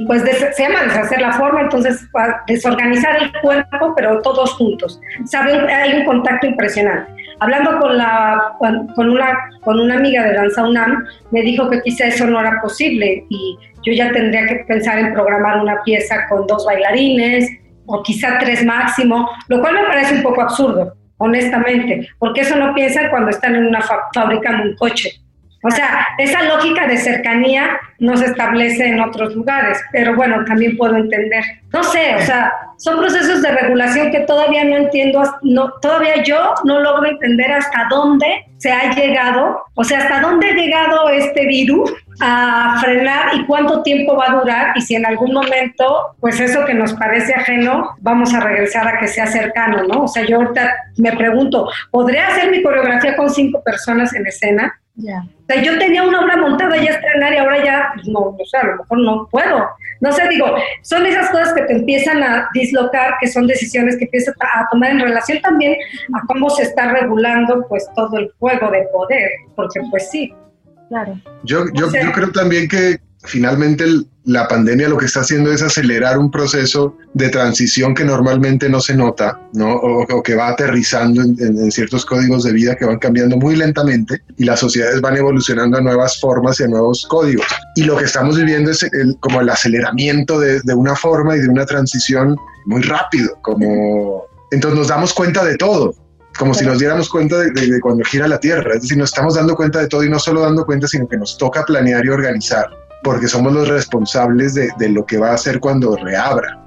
pues 0.06 0.22
se 0.22 0.62
llama 0.62 0.84
deshacer 0.84 1.20
la 1.20 1.32
forma, 1.32 1.62
entonces 1.62 2.08
desorganizar 2.46 3.22
el 3.22 3.32
cuerpo, 3.40 3.94
pero 3.96 4.20
todos 4.22 4.52
juntos. 4.52 5.00
¿Sabe? 5.24 5.52
Hay 5.72 6.00
un 6.00 6.04
contacto 6.04 6.46
impresionante. 6.46 7.12
Hablando 7.40 7.78
con, 7.80 7.98
la, 7.98 8.54
con, 8.58 9.10
una, 9.10 9.50
con 9.62 9.80
una 9.80 9.96
amiga 9.96 10.24
de 10.24 10.34
Danza 10.34 10.62
UNAM, 10.62 11.04
me 11.32 11.42
dijo 11.42 11.68
que 11.68 11.82
quizá 11.82 12.06
eso 12.06 12.26
no 12.26 12.40
era 12.40 12.60
posible 12.62 13.26
y 13.28 13.58
yo 13.84 13.92
ya 13.92 14.12
tendría 14.12 14.46
que 14.46 14.64
pensar 14.66 14.98
en 14.98 15.12
programar 15.12 15.60
una 15.60 15.82
pieza 15.82 16.26
con 16.28 16.46
dos 16.46 16.64
bailarines 16.64 17.50
o 17.86 18.02
quizá 18.02 18.38
tres 18.38 18.64
máximo, 18.64 19.28
lo 19.48 19.60
cual 19.60 19.74
me 19.74 19.84
parece 19.84 20.14
un 20.14 20.22
poco 20.22 20.42
absurdo, 20.42 20.94
honestamente, 21.18 22.08
porque 22.18 22.42
eso 22.42 22.56
no 22.56 22.72
piensan 22.72 23.10
cuando 23.10 23.30
están 23.30 23.56
en 23.56 23.66
una 23.66 23.82
fábrica 24.14 24.50
en 24.50 24.60
un 24.68 24.76
coche 24.76 25.23
o 25.66 25.70
sea, 25.70 26.06
esa 26.18 26.42
lógica 26.42 26.86
de 26.86 26.98
cercanía 26.98 27.80
no 27.98 28.18
se 28.18 28.26
establece 28.26 28.86
en 28.86 29.00
otros 29.00 29.34
lugares, 29.34 29.80
pero 29.92 30.14
bueno, 30.14 30.44
también 30.44 30.76
puedo 30.76 30.94
entender. 30.94 31.42
No 31.72 31.82
sé, 31.82 32.16
o 32.16 32.20
sea, 32.20 32.52
son 32.76 32.98
procesos 32.98 33.40
de 33.40 33.50
regulación 33.50 34.10
que 34.10 34.20
todavía 34.20 34.62
no 34.64 34.76
entiendo, 34.76 35.22
no, 35.40 35.72
todavía 35.80 36.22
yo 36.22 36.52
no 36.64 36.80
logro 36.80 37.08
entender 37.08 37.50
hasta 37.50 37.86
dónde 37.88 38.44
se 38.58 38.70
ha 38.70 38.92
llegado, 38.94 39.64
o 39.74 39.84
sea, 39.84 40.00
hasta 40.00 40.20
dónde 40.20 40.48
ha 40.48 40.54
llegado 40.54 41.08
este 41.08 41.46
virus 41.46 41.90
a 42.20 42.78
frenar 42.82 43.34
y 43.34 43.46
cuánto 43.46 43.82
tiempo 43.82 44.16
va 44.16 44.32
a 44.32 44.40
durar 44.40 44.72
y 44.76 44.82
si 44.82 44.96
en 44.96 45.06
algún 45.06 45.32
momento, 45.32 46.14
pues 46.20 46.40
eso 46.40 46.66
que 46.66 46.74
nos 46.74 46.92
parece 46.92 47.32
ajeno, 47.32 47.96
vamos 48.00 48.34
a 48.34 48.40
regresar 48.40 48.86
a 48.86 48.98
que 48.98 49.08
sea 49.08 49.26
cercano, 49.26 49.82
¿no? 49.84 50.02
O 50.02 50.08
sea, 50.08 50.26
yo 50.26 50.36
ahorita 50.36 50.74
me 50.98 51.12
pregunto, 51.12 51.70
¿podría 51.90 52.28
hacer 52.28 52.50
mi 52.50 52.62
coreografía 52.62 53.16
con 53.16 53.30
cinco 53.30 53.62
personas 53.64 54.14
en 54.14 54.26
escena? 54.26 54.78
Ya. 54.96 55.24
O 55.24 55.46
sea, 55.46 55.62
yo 55.62 55.76
tenía 55.78 56.04
una 56.04 56.20
obra 56.20 56.36
montada 56.36 56.76
ya 56.76 56.92
estrenar 56.92 57.32
y 57.32 57.36
ahora 57.36 57.64
ya, 57.64 57.90
pues 57.94 58.06
no, 58.08 58.20
o 58.20 58.46
sea, 58.46 58.60
a 58.60 58.66
lo 58.66 58.76
mejor 58.76 58.98
no 58.98 59.28
puedo. 59.30 59.68
No 60.00 60.12
sé, 60.12 60.28
digo, 60.28 60.46
son 60.82 61.04
esas 61.06 61.30
cosas 61.30 61.52
que 61.52 61.62
te 61.62 61.72
empiezan 61.72 62.22
a 62.22 62.48
dislocar, 62.54 63.14
que 63.20 63.26
son 63.26 63.46
decisiones 63.46 63.96
que 63.96 64.04
empiezas 64.04 64.34
a 64.40 64.68
tomar 64.70 64.90
en 64.90 65.00
relación 65.00 65.40
también 65.40 65.76
a 66.14 66.26
cómo 66.26 66.48
se 66.50 66.62
está 66.62 66.92
regulando 66.92 67.66
pues 67.68 67.88
todo 67.96 68.18
el 68.18 68.30
juego 68.38 68.70
de 68.70 68.82
poder, 68.92 69.30
porque 69.56 69.80
pues 69.90 70.10
sí. 70.10 70.32
Claro. 70.88 71.18
Yo, 71.42 71.64
yo, 71.72 71.90
yo 71.90 72.12
creo 72.12 72.30
también 72.30 72.68
que 72.68 72.98
finalmente 73.24 73.84
la 74.24 74.48
pandemia 74.48 74.88
lo 74.88 74.96
que 74.96 75.06
está 75.06 75.20
haciendo 75.20 75.52
es 75.52 75.62
acelerar 75.62 76.18
un 76.18 76.30
proceso 76.30 76.96
de 77.12 77.28
transición 77.28 77.94
que 77.94 78.04
normalmente 78.04 78.68
no 78.68 78.80
se 78.80 78.94
nota, 78.94 79.38
¿no? 79.52 79.74
O, 79.74 80.22
que 80.22 80.34
va 80.34 80.48
aterrizando 80.48 81.22
en, 81.22 81.70
ciertos 81.70 82.06
códigos 82.06 82.44
de 82.44 82.52
vida 82.52 82.74
que 82.74 82.86
van 82.86 82.98
cambiando 82.98 83.36
muy 83.36 83.56
lentamente 83.56 84.22
y 84.38 84.44
las 84.44 84.60
sociedades 84.60 85.00
van 85.00 85.16
evolucionando 85.16 85.78
a 85.78 85.80
nuevas 85.82 86.20
formas 86.20 86.58
y 86.60 86.64
a 86.64 86.68
nuevos 86.68 87.04
códigos. 87.08 87.46
Y 87.76 87.84
lo 87.84 87.96
que 87.96 88.04
estamos 88.04 88.36
viviendo 88.36 88.70
es 88.70 88.86
como 89.20 89.40
el 89.40 89.48
aceleramiento 89.50 90.40
de, 90.40 90.60
una 90.74 90.96
forma 90.96 91.36
y 91.36 91.40
de 91.40 91.48
una 91.48 91.66
transición 91.66 92.36
muy 92.66 92.82
rápido, 92.82 93.36
como... 93.42 94.24
Entonces 94.50 94.78
nos 94.78 94.88
damos 94.88 95.12
cuenta 95.12 95.44
de 95.44 95.56
todo, 95.56 95.94
como 96.38 96.54
si 96.54 96.64
nos 96.64 96.78
diéramos 96.78 97.08
cuenta 97.08 97.38
de, 97.38 97.50
de, 97.50 97.80
cuando 97.80 98.04
gira 98.04 98.28
la 98.28 98.38
Tierra. 98.38 98.74
Es 98.74 98.82
decir, 98.82 98.96
nos 98.96 99.10
estamos 99.10 99.34
dando 99.34 99.54
cuenta 99.56 99.80
de 99.80 99.88
todo 99.88 100.04
y 100.04 100.08
no 100.08 100.18
solo 100.18 100.42
dando 100.42 100.64
cuenta, 100.64 100.86
sino 100.86 101.08
que 101.08 101.16
nos 101.16 101.36
toca 101.36 101.64
planear 101.64 102.04
y 102.04 102.08
organizar 102.08 102.66
porque 103.04 103.28
somos 103.28 103.52
los 103.52 103.68
responsables 103.68 104.54
de, 104.54 104.88
lo 104.88 105.06
que 105.06 105.18
va 105.18 105.30
a 105.30 105.34
hacer 105.34 105.60
cuando 105.60 105.94
reabra. 105.96 106.60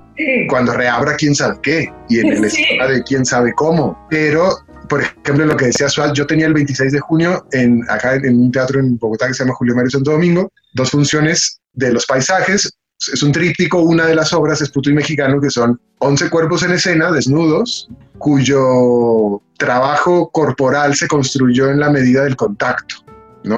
Cuando 0.50 0.74
reabra, 0.74 1.16
quién 1.16 1.36
sabe 1.36 1.60
qué, 1.62 1.94
y 2.10 2.20
en 2.20 2.34
el 2.34 2.46
esquema 2.46 2.88
de 2.88 3.04
quién 3.04 3.24
sabe 3.24 3.54
cómo. 3.54 4.08
Pero, 4.10 4.58
por 4.90 5.02
ejemplo, 5.02 5.46
lo 5.46 5.56
que 5.56 5.66
decía 5.66 5.90
Suárez, 5.90 6.14
yo 6.14 6.26
tenía 6.26 6.48
el 6.48 6.54
26 6.54 6.92
de 6.92 7.00
junio 7.00 7.46
en, 7.52 7.84
acá 7.88 8.16
en 8.16 8.40
un 8.40 8.52
teatro 8.52 8.80
en 8.80 8.98
Bogotá 8.98 9.28
que 9.28 9.36
se 9.36 9.44
llama 9.44 9.56
Julio 9.56 9.76
Mario 9.76 9.92
Santo 9.92 10.12
Domingo, 10.12 10.52
dos 10.74 10.90
funciones 10.90 11.60
de 11.74 11.94
los 11.94 12.06
paisajes. 12.08 12.72
Es 13.14 13.22
un 13.22 13.32
tríptico, 13.32 13.80
una 13.80 14.08
de 14.08 14.16
las 14.16 14.34
obras 14.34 14.60
es 14.62 14.72
Puto 14.72 14.90
y 14.90 14.94
Mexicano, 14.94 15.40
que 15.40 15.52
son 15.52 15.80
11 16.00 16.32
cuerpos 16.32 16.64
en 16.64 16.72
escena, 16.72 17.12
desnudos, 17.12 17.88
cuyo 18.18 19.40
trabajo 19.60 20.32
corporal 20.32 20.96
se 20.96 21.08
construyó 21.08 21.70
en 21.70 21.80
la 21.80 21.92
medida 21.92 22.24
del 22.24 22.36
contacto. 22.36 23.07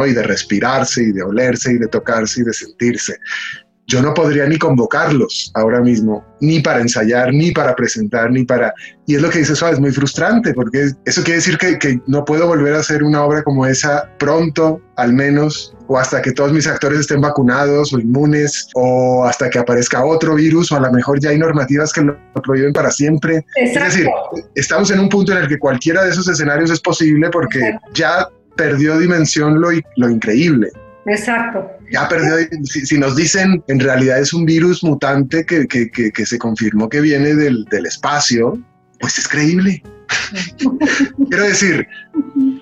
Y 0.06 0.14
de 0.14 0.24
respirarse 0.24 1.04
y 1.04 1.12
de 1.12 1.24
olerse 1.24 1.74
y 1.74 1.78
de 1.78 1.88
tocarse 1.88 2.42
y 2.42 2.44
de 2.44 2.54
sentirse. 2.54 3.18
Yo 3.90 4.04
no 4.04 4.14
podría 4.14 4.46
ni 4.46 4.60
convocarlos 4.60 5.52
ahora 5.56 5.82
mismo, 5.82 6.24
ni 6.42 6.60
para 6.60 6.80
ensayar, 6.80 7.34
ni 7.34 7.52
para 7.52 7.76
presentar, 7.76 8.30
ni 8.30 8.46
para... 8.46 8.72
Y 9.08 9.16
es 9.16 9.22
lo 9.24 9.32
que 9.32 9.40
dice 9.40 9.56
Suárez, 9.56 9.78
es 9.78 9.82
muy 9.82 9.92
frustrante, 9.92 10.54
porque 10.54 10.92
eso 11.06 11.24
quiere 11.24 11.38
decir 11.38 11.58
que, 11.58 11.80
que 11.80 12.00
no 12.06 12.24
puedo 12.24 12.46
volver 12.46 12.76
a 12.76 12.82
hacer 12.82 13.02
una 13.02 13.24
obra 13.24 13.42
como 13.42 13.66
esa 13.66 14.08
pronto, 14.20 14.80
al 14.96 15.14
menos, 15.14 15.76
o 15.88 15.98
hasta 15.98 16.22
que 16.22 16.32
todos 16.32 16.54
mis 16.54 16.68
actores 16.68 17.00
estén 17.00 17.20
vacunados 17.20 17.92
o 17.92 18.00
inmunes, 18.00 18.68
o 18.76 19.26
hasta 19.26 19.50
que 19.50 19.58
aparezca 19.58 20.06
otro 20.06 20.36
virus, 20.36 20.72
o 20.72 20.76
a 20.76 20.82
lo 20.82 20.92
mejor 20.92 21.20
ya 21.20 21.32
hay 21.32 21.40
normativas 21.40 21.92
que 21.92 22.02
lo 22.02 22.16
prohíben 22.44 22.74
para 22.74 22.92
siempre. 22.92 23.44
Es 23.56 23.74
decir, 23.74 24.08
estamos 24.54 24.92
en 24.92 25.00
un 25.00 25.10
punto 25.10 25.32
en 25.32 25.40
el 25.40 25.48
que 25.48 25.58
cualquiera 25.58 26.04
de 26.04 26.12
esos 26.12 26.28
escenarios 26.28 26.70
es 26.70 26.80
posible 26.80 27.32
porque 27.32 27.60
ya 27.96 28.30
perdió 28.60 29.00
dimensión 29.00 29.62
lo, 29.62 29.70
lo 29.96 30.10
increíble. 30.10 30.70
Exacto. 31.06 31.66
Ya 31.92 32.10
perdió, 32.10 32.36
si, 32.66 33.00
nos 33.00 33.16
dicen 33.16 33.64
en 33.68 33.80
realidad 33.80 34.20
es 34.20 34.34
un 34.34 34.46
virus 34.46 34.84
mutante 34.84 35.46
que, 35.46 35.66
que, 35.66 35.90
que, 35.90 36.26
se 36.26 36.38
confirmó 36.38 36.90
que 36.90 37.00
viene 37.00 37.34
del, 37.34 37.64
del 37.72 37.86
espacio, 37.86 38.60
pues 39.00 39.18
es 39.18 39.28
creíble. 39.28 39.82
Quiero 41.30 41.44
decir, 41.46 41.88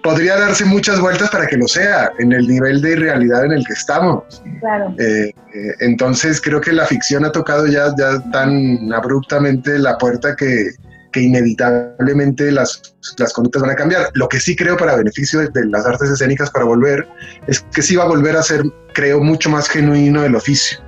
podría 0.03 0.37
darse 0.37 0.65
muchas 0.65 0.99
vueltas 0.99 1.31
para 1.31 1.47
que 1.47 1.57
lo 1.57 1.67
sea 1.67 2.11
en 2.19 2.31
el 2.31 2.47
nivel 2.47 2.79
de 2.81 2.91
irrealidad 2.91 3.45
en 3.45 3.53
el 3.53 3.65
que 3.65 3.73
estamos. 3.73 4.43
Claro. 4.59 4.93
Eh, 4.99 5.29
eh, 5.29 5.33
entonces 5.79 6.39
creo 6.39 6.61
que 6.61 6.73
la 6.73 6.85
ficción 6.85 7.25
ha 7.25 7.31
tocado 7.31 7.65
ya, 7.65 7.87
ya 7.97 8.21
tan 8.31 8.93
abruptamente 8.93 9.79
la 9.79 9.97
puerta 9.97 10.35
que, 10.35 10.69
que 11.17 11.23
inevitablemente 11.23 12.51
las, 12.51 12.95
las 13.17 13.33
conductas 13.33 13.63
van 13.63 13.71
a 13.71 13.75
cambiar. 13.75 14.09
Lo 14.13 14.29
que 14.29 14.39
sí 14.39 14.55
creo 14.55 14.77
para 14.77 14.95
beneficio 14.95 15.39
de, 15.39 15.65
las 15.65 15.85
artes 15.85 16.11
escénicas 16.11 16.51
para 16.51 16.65
volver 16.65 17.07
es 17.47 17.61
que 17.73 17.81
sí 17.81 17.95
va 17.95 18.03
a 18.03 18.07
volver 18.07 18.35
a 18.35 18.43
ser, 18.43 18.63
creo, 18.93 19.19
mucho 19.19 19.49
más 19.49 19.67
genuino 19.67 20.23
el 20.23 20.35
oficio. 20.35 20.79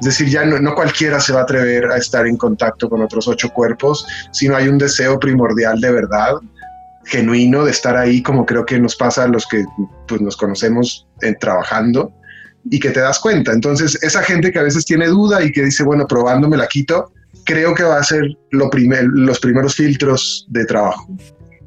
Es 0.00 0.06
decir, 0.06 0.28
ya 0.28 0.44
no, 0.44 0.74
cualquiera 0.74 1.20
se 1.20 1.32
va 1.32 1.40
a 1.40 1.42
atrever 1.44 1.86
a 1.92 1.96
estar 1.96 2.26
en 2.26 2.36
contacto 2.36 2.90
con 2.90 3.00
otros 3.00 3.28
ocho 3.28 3.50
cuerpos, 3.50 4.04
sino 4.32 4.56
hay 4.56 4.66
un 4.66 4.78
deseo 4.78 5.20
primordial 5.20 5.80
de 5.80 5.92
verdad, 5.92 6.32
genuino, 7.04 7.64
de 7.64 7.70
estar 7.70 7.96
ahí, 7.96 8.20
como 8.20 8.44
creo 8.44 8.66
que 8.66 8.80
nos 8.80 8.96
pasa 8.96 9.22
a 9.22 9.28
los 9.28 9.46
que 9.46 9.64
pues, 10.08 10.20
nos 10.20 10.36
conocemos 10.36 11.06
en, 11.22 11.38
trabajando 11.38 12.12
y 12.68 12.80
que 12.80 12.90
te 12.90 12.98
das 12.98 13.20
cuenta. 13.20 13.52
Entonces, 13.52 14.02
esa 14.02 14.24
gente 14.24 14.50
que 14.50 14.58
a 14.58 14.64
veces 14.64 14.84
tiene 14.84 15.06
duda 15.06 15.40
y 15.44 15.52
que 15.52 15.62
dice, 15.62 15.84
bueno, 15.84 16.08
probando 16.08 16.48
me 16.48 16.56
la 16.56 16.66
quito, 16.66 17.12
creo 17.48 17.74
que 17.74 17.82
va 17.82 17.98
a 17.98 18.04
ser 18.04 18.24
lo 18.50 18.68
primer, 18.68 19.04
los 19.04 19.40
primeros 19.40 19.74
filtros 19.74 20.46
de 20.50 20.66
trabajo. 20.66 21.08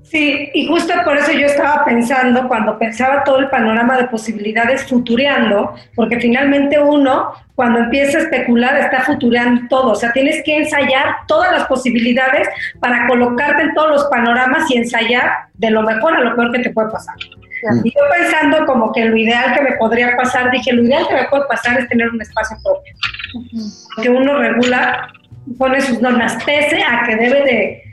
Sí, 0.03 0.49
y 0.53 0.67
justo 0.67 0.93
por 1.05 1.17
eso 1.17 1.31
yo 1.31 1.47
estaba 1.47 1.85
pensando, 1.85 2.47
cuando 2.47 2.77
pensaba 2.77 3.23
todo 3.23 3.39
el 3.39 3.49
panorama 3.49 3.97
de 3.97 4.09
posibilidades 4.09 4.83
futureando, 4.83 5.73
porque 5.95 6.19
finalmente 6.19 6.77
uno, 6.79 7.31
cuando 7.55 7.79
empieza 7.79 8.17
a 8.17 8.21
especular, 8.21 8.77
está 8.77 9.03
futureando 9.03 9.61
todo. 9.69 9.91
O 9.91 9.95
sea, 9.95 10.11
tienes 10.11 10.43
que 10.43 10.57
ensayar 10.57 11.15
todas 11.27 11.51
las 11.51 11.65
posibilidades 11.65 12.47
para 12.79 13.07
colocarte 13.07 13.63
en 13.63 13.73
todos 13.73 13.89
los 13.89 14.03
panoramas 14.05 14.69
y 14.69 14.77
ensayar 14.77 15.31
de 15.53 15.71
lo 15.71 15.81
mejor 15.81 16.15
a 16.15 16.19
lo 16.19 16.35
peor 16.35 16.51
que 16.51 16.59
te 16.59 16.69
puede 16.71 16.91
pasar. 16.91 17.15
Y 17.83 17.91
yo 17.91 18.01
pensando 18.11 18.65
como 18.65 18.91
que 18.91 19.05
lo 19.05 19.15
ideal 19.15 19.55
que 19.55 19.61
me 19.61 19.77
podría 19.77 20.15
pasar, 20.17 20.51
dije, 20.51 20.73
lo 20.73 20.83
ideal 20.83 21.07
que 21.07 21.15
me 21.15 21.27
puede 21.29 21.45
pasar 21.45 21.79
es 21.79 21.87
tener 21.87 22.09
un 22.09 22.21
espacio 22.21 22.57
propio. 22.63 22.93
Que 24.01 24.09
uno 24.09 24.39
regula 24.39 25.07
pone 25.57 25.81
sus 25.81 26.01
normas, 26.01 26.37
pese 26.45 26.81
a 26.83 27.03
que 27.05 27.15
debe 27.15 27.43
de, 27.43 27.83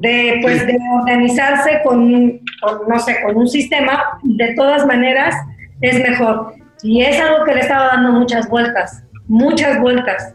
de, 0.00 0.38
pues, 0.42 0.66
de 0.66 0.78
organizarse 0.98 1.80
con, 1.84 2.40
no 2.88 2.98
sé, 2.98 3.20
con 3.22 3.36
un 3.36 3.48
sistema, 3.48 4.18
de 4.22 4.54
todas 4.54 4.86
maneras 4.86 5.34
es 5.80 6.00
mejor. 6.00 6.54
Y 6.82 7.02
es 7.02 7.20
algo 7.20 7.44
que 7.44 7.54
le 7.54 7.60
estaba 7.60 7.88
dando 7.88 8.12
muchas 8.12 8.48
vueltas, 8.48 9.04
muchas 9.28 9.80
vueltas. 9.80 10.34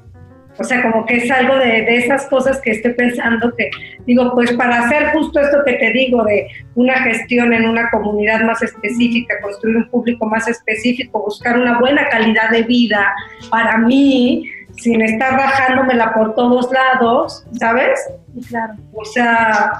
O 0.57 0.63
sea, 0.63 0.81
como 0.81 1.05
que 1.05 1.17
es 1.17 1.31
algo 1.31 1.57
de, 1.57 1.81
de, 1.81 1.97
esas 1.97 2.27
cosas 2.27 2.61
que 2.61 2.71
estoy 2.71 2.93
pensando 2.93 3.53
que, 3.57 3.69
digo, 4.05 4.31
pues 4.33 4.53
para 4.53 4.85
hacer 4.85 5.11
justo 5.11 5.39
esto 5.41 5.57
que 5.65 5.73
te 5.73 5.91
digo, 5.91 6.23
de 6.23 6.47
una 6.75 6.93
gestión 7.03 7.51
en 7.51 7.67
una 7.67 7.89
comunidad 7.89 8.41
más 8.41 8.61
específica, 8.61 9.35
construir 9.41 9.75
un 9.77 9.89
público 9.89 10.25
más 10.25 10.47
específico, 10.47 11.23
buscar 11.23 11.59
una 11.59 11.79
buena 11.79 12.07
calidad 12.07 12.51
de 12.51 12.63
vida 12.63 13.13
para 13.49 13.77
mí, 13.79 14.49
sin 14.77 15.01
estar 15.01 15.37
bajándomela 15.37 16.13
por 16.13 16.35
todos 16.35 16.69
lados, 16.71 17.45
¿sabes? 17.59 17.99
Claro. 18.49 18.75
O 18.93 19.05
sea, 19.05 19.79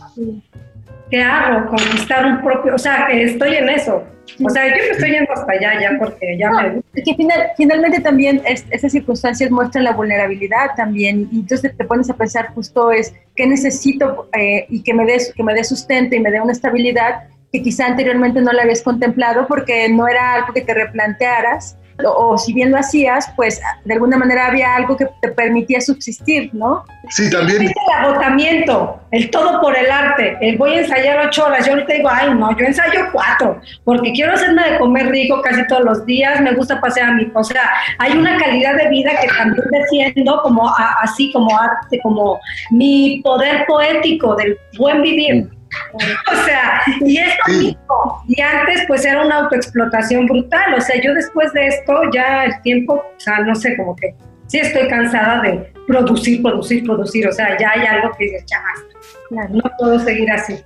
¿qué 1.10 1.22
hago? 1.22 1.68
Conquistar 1.68 2.26
un 2.26 2.42
propio, 2.42 2.76
o 2.76 2.78
sea, 2.78 3.08
que 3.08 3.24
estoy 3.24 3.56
en 3.56 3.70
eso. 3.70 4.04
O 4.44 4.50
sea, 4.50 4.68
yo 4.68 4.76
me 4.76 4.90
estoy 4.90 5.12
yendo 5.12 5.32
hasta 5.32 5.52
allá 5.52 5.80
ya 5.80 5.92
porque 6.00 6.38
ya 6.38 6.50
me... 6.50 6.82
Que 7.04 7.16
finalmente 7.56 8.00
también 8.02 8.42
esas 8.46 8.92
circunstancias 8.92 9.52
muestran 9.52 9.84
la 9.84 9.94
vulnerabilidad 9.94 10.72
también 10.76 11.30
y 11.32 11.42
entonces 11.42 11.76
te 11.78 11.86
pones 11.86 12.10
a 12.10 12.16
pensar 12.16 12.48
justo 12.54 12.92
es 12.92 13.14
qué 13.36 13.46
necesito 13.46 14.28
eh, 14.38 14.66
y 14.70 14.82
que 14.82 14.94
me 14.94 15.06
dé 15.06 15.20
que 15.36 15.44
me 15.44 15.54
dé 15.54 15.64
sustento 15.64 16.16
y 16.16 16.20
me 16.20 16.32
dé 16.32 16.42
una 16.42 16.52
estabilidad 16.52 17.26
que 17.52 17.62
quizá 17.62 17.86
anteriormente 17.86 18.42
no 18.42 18.52
la 18.52 18.64
habías 18.64 18.82
contemplado 18.82 19.48
porque 19.48 19.88
no 19.90 20.08
era 20.08 20.34
algo 20.34 20.54
que 20.54 20.62
te 20.62 20.74
replantearas 20.74 21.78
o, 22.04 22.38
si 22.38 22.54
bien 22.54 22.72
lo 22.72 22.78
hacías, 22.78 23.32
pues 23.36 23.62
de 23.86 23.94
alguna 23.94 24.18
manera 24.18 24.48
había 24.48 24.76
algo 24.76 24.98
que 24.98 25.08
te 25.22 25.30
permitía 25.30 25.80
subsistir, 25.80 26.50
¿no? 26.54 26.84
Sí, 27.10 27.30
también. 27.30 27.64
El 27.64 27.72
agotamiento, 27.98 29.00
el 29.12 29.30
todo 29.30 29.62
por 29.62 29.78
el 29.78 29.90
arte, 29.90 30.38
el 30.42 30.58
voy 30.58 30.74
a 30.74 30.80
ensayar 30.80 31.26
ocho 31.26 31.46
horas, 31.46 31.66
yo 31.66 31.74
ahorita 31.74 31.94
digo, 31.94 32.10
ay, 32.12 32.34
no, 32.34 32.58
yo 32.58 32.66
ensayo 32.66 33.08
cuatro, 33.14 33.62
porque 33.84 34.12
quiero 34.12 34.34
hacerme 34.34 34.72
de 34.72 34.78
comer 34.78 35.08
rico 35.10 35.42
casi 35.42 35.66
todos 35.68 35.84
los 35.86 36.06
días, 36.06 36.42
me 36.42 36.54
gusta 36.54 36.82
pasear 36.82 37.10
a 37.10 37.14
mi, 37.14 37.32
o 37.34 37.44
sea, 37.44 37.70
hay 38.00 38.12
una 38.14 38.38
calidad 38.38 38.76
de 38.76 38.90
vida 38.90 39.12
que 39.22 39.28
también 39.28 39.66
defiendo 39.72 40.42
como 40.42 40.70
así, 41.02 41.32
como 41.32 41.58
arte, 41.58 42.00
como 42.04 42.40
mi 42.72 43.22
poder 43.24 43.66
poético 43.68 44.36
del 44.36 44.58
buen 44.78 45.02
vivir. 45.02 45.50
O 45.94 46.46
sea, 46.46 46.82
y 47.02 47.18
esto 47.18 47.52
mismo. 47.52 48.24
Y 48.28 48.42
antes 48.42 48.82
pues 48.88 49.06
era 49.06 49.26
una 49.26 49.40
autoexplotación 49.40 50.26
brutal. 50.26 50.74
O 50.78 50.82
sea, 50.82 51.02
yo 51.02 51.14
después 51.14 51.52
de 51.54 51.68
esto 51.68 51.94
ya 52.14 52.46
el 52.46 52.62
tiempo, 52.62 52.94
o 52.96 53.20
sea, 53.20 53.40
no 53.40 53.56
sé, 53.56 53.76
como 53.78 53.96
que 53.96 54.16
sí 54.48 54.60
estoy 54.60 54.88
cansada 54.88 55.42
de 55.42 55.72
producir, 55.88 56.42
producir, 56.42 56.84
producir. 56.84 57.28
O 57.28 57.32
sea, 57.32 57.58
ya 57.60 57.72
hay 57.72 57.86
algo 57.86 58.12
que 58.18 58.26
dices, 58.26 58.46
ya 58.48 58.58
basta. 58.62 59.54
no 59.54 59.64
puedo 59.78 60.00
seguir 60.00 60.32
así. 60.32 60.64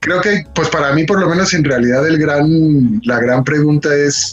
Creo 0.00 0.20
que, 0.20 0.44
pues 0.54 0.68
para 0.68 0.92
mí, 0.92 1.04
por 1.04 1.18
lo 1.18 1.28
menos 1.28 1.54
en 1.54 1.64
realidad, 1.64 2.06
el 2.06 2.18
gran, 2.18 3.00
la 3.04 3.18
gran 3.18 3.42
pregunta 3.42 3.94
es 3.94 4.32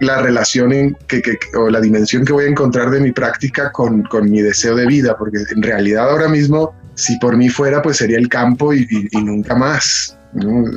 la 0.00 0.22
relación 0.22 0.72
en 0.72 0.96
que, 1.06 1.20
que, 1.20 1.36
o 1.58 1.68
la 1.68 1.80
dimensión 1.80 2.24
que 2.24 2.32
voy 2.32 2.46
a 2.46 2.48
encontrar 2.48 2.90
de 2.90 3.00
mi 3.00 3.12
práctica 3.12 3.70
con, 3.70 4.02
con 4.04 4.30
mi 4.30 4.40
deseo 4.40 4.74
de 4.74 4.86
vida, 4.86 5.16
porque 5.18 5.38
en 5.54 5.62
realidad 5.62 6.08
ahora 6.08 6.28
mismo 6.28 6.74
si 7.00 7.18
por 7.18 7.36
mí 7.36 7.48
fuera, 7.48 7.80
pues 7.80 7.96
sería 7.96 8.18
el 8.18 8.28
campo 8.28 8.74
y, 8.74 8.86
nunca 9.12 9.54
más. 9.54 10.16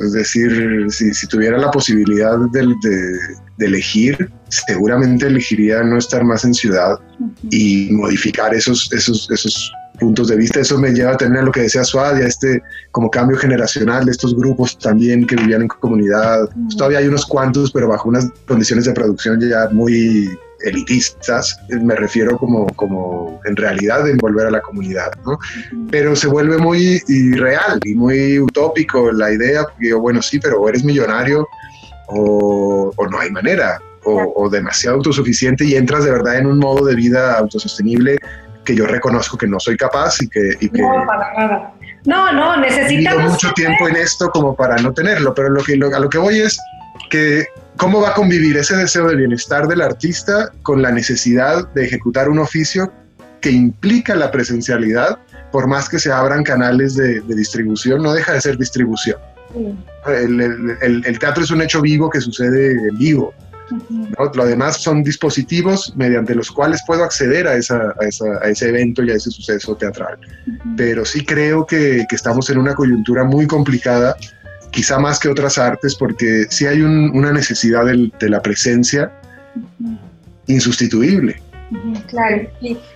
Es 0.02 0.12
decir, 0.12 0.86
si, 0.90 1.26
tuviera 1.28 1.58
la 1.58 1.70
posibilidad 1.70 2.36
de, 2.52 2.74
elegir, 3.58 4.30
seguramente 4.48 5.26
elegiría 5.26 5.82
no 5.84 5.98
estar 5.98 6.24
más 6.24 6.44
en 6.44 6.54
ciudad 6.54 6.98
y 7.50 7.88
modificar 7.92 8.52
esos, 8.54 8.90
esos, 8.92 9.30
esos 9.30 9.72
puntos 10.00 10.28
de 10.28 10.36
vista. 10.36 10.60
Eso 10.60 10.78
me 10.78 10.90
lleva 10.90 11.12
a 11.12 11.16
tener 11.16 11.44
lo 11.44 11.52
que 11.52 11.60
decía 11.60 11.84
Suadia, 11.84 12.26
este 12.26 12.62
como 12.90 13.10
cambio 13.10 13.36
generacional 13.36 14.06
de 14.06 14.12
estos 14.12 14.34
grupos 14.34 14.78
también 14.78 15.26
que 15.26 15.36
vivían 15.36 15.62
en 15.62 15.68
comunidad. 15.68 16.48
Todavía 16.76 16.98
hay 16.98 17.08
unos 17.08 17.26
cuantos, 17.26 17.70
pero 17.70 17.88
bajo 17.88 18.08
unas 18.08 18.28
condiciones 18.48 18.86
de 18.86 18.92
producción 18.92 19.40
ya 19.40 19.68
muy 19.70 20.28
elitistas, 20.64 21.58
me 21.68 21.94
refiero 21.94 22.38
como, 22.38 22.66
como 22.74 23.40
en 23.44 23.56
realidad 23.56 24.04
de 24.04 24.12
envolver 24.12 24.46
a 24.46 24.50
la 24.50 24.60
comunidad, 24.60 25.12
¿no? 25.24 25.38
Pero 25.90 26.16
se 26.16 26.26
vuelve 26.26 26.58
muy 26.58 27.02
irreal 27.08 27.80
y 27.84 27.94
muy 27.94 28.38
utópico 28.38 29.12
la 29.12 29.32
idea, 29.32 29.64
porque 29.64 29.90
yo, 29.90 30.00
bueno, 30.00 30.22
sí, 30.22 30.38
pero 30.38 30.60
o 30.60 30.68
eres 30.68 30.84
millonario 30.84 31.46
o, 32.08 32.92
no 33.10 33.18
hay 33.18 33.30
manera, 33.30 33.80
o, 34.04 34.48
demasiado 34.50 34.96
autosuficiente 34.96 35.64
y 35.64 35.76
entras 35.76 36.04
de 36.04 36.10
verdad 36.10 36.36
en 36.36 36.46
un 36.46 36.58
modo 36.58 36.84
de 36.84 36.94
vida 36.94 37.38
autosostenible 37.38 38.18
que 38.64 38.74
yo 38.74 38.86
reconozco 38.86 39.36
que 39.36 39.46
no 39.46 39.60
soy 39.60 39.76
capaz 39.76 40.22
y 40.22 40.28
que... 40.28 40.56
Y 40.60 40.68
que 40.68 40.80
no, 40.80 41.04
para 41.06 41.32
nada. 41.34 41.74
No, 42.04 42.32
no, 42.32 42.56
necesitamos... 42.56 43.32
mucho 43.32 43.52
tiempo 43.52 43.88
en 43.88 43.96
esto 43.96 44.30
como 44.30 44.54
para 44.54 44.76
no 44.76 44.92
tenerlo, 44.92 45.34
pero 45.34 45.50
lo 45.50 45.62
que, 45.62 45.74
a 45.74 45.98
lo 45.98 46.08
que 46.08 46.18
voy 46.18 46.40
es 46.40 46.58
que 47.10 47.46
¿Cómo 47.76 48.00
va 48.00 48.10
a 48.10 48.14
convivir 48.14 48.56
ese 48.56 48.76
deseo 48.76 49.08
de 49.08 49.16
bienestar 49.16 49.66
del 49.66 49.80
artista 49.80 50.52
con 50.62 50.80
la 50.80 50.92
necesidad 50.92 51.68
de 51.74 51.84
ejecutar 51.84 52.28
un 52.28 52.38
oficio 52.38 52.92
que 53.40 53.50
implica 53.50 54.14
la 54.14 54.30
presencialidad, 54.30 55.18
por 55.52 55.66
más 55.66 55.88
que 55.88 55.98
se 55.98 56.10
abran 56.10 56.44
canales 56.44 56.94
de, 56.94 57.20
distribución, 57.20 58.02
no 58.02 58.12
deja 58.14 58.32
de 58.32 58.40
ser 58.40 58.56
distribución. 58.56 59.18
El, 60.06 61.18
teatro 61.18 61.44
es 61.44 61.50
un 61.50 61.62
hecho 61.62 61.80
vivo 61.82 62.08
que 62.08 62.20
sucede 62.20 62.72
en 62.72 62.96
vivo. 62.96 63.34
Lo 64.34 64.46
demás 64.46 64.82
son 64.82 65.02
dispositivos 65.02 65.94
mediante 65.96 66.34
los 66.34 66.50
cuales 66.50 66.80
puedo 66.86 67.04
acceder 67.04 67.46
a, 67.46 67.56
ese 67.56 68.68
evento 68.68 69.02
y 69.02 69.10
a 69.10 69.14
ese 69.14 69.30
suceso 69.30 69.76
teatral. 69.76 70.16
Pero 70.76 71.04
sí 71.04 71.24
creo 71.24 71.66
que, 71.66 72.06
que 72.08 72.16
estamos 72.16 72.48
en 72.50 72.58
una 72.58 72.74
coyuntura 72.74 73.24
muy 73.24 73.46
complicada 73.46 74.16
quizá 74.74 74.98
más 74.98 75.18
que 75.18 75.28
otras 75.28 75.56
artes, 75.56 75.94
porque 75.94 76.46
sí 76.50 76.66
hay 76.66 76.82
una 76.82 77.32
necesidad 77.32 77.84
de, 77.86 78.28
la 78.28 78.42
presencia 78.42 79.10
insustituible. 80.46 81.40
Claro, 82.08 82.46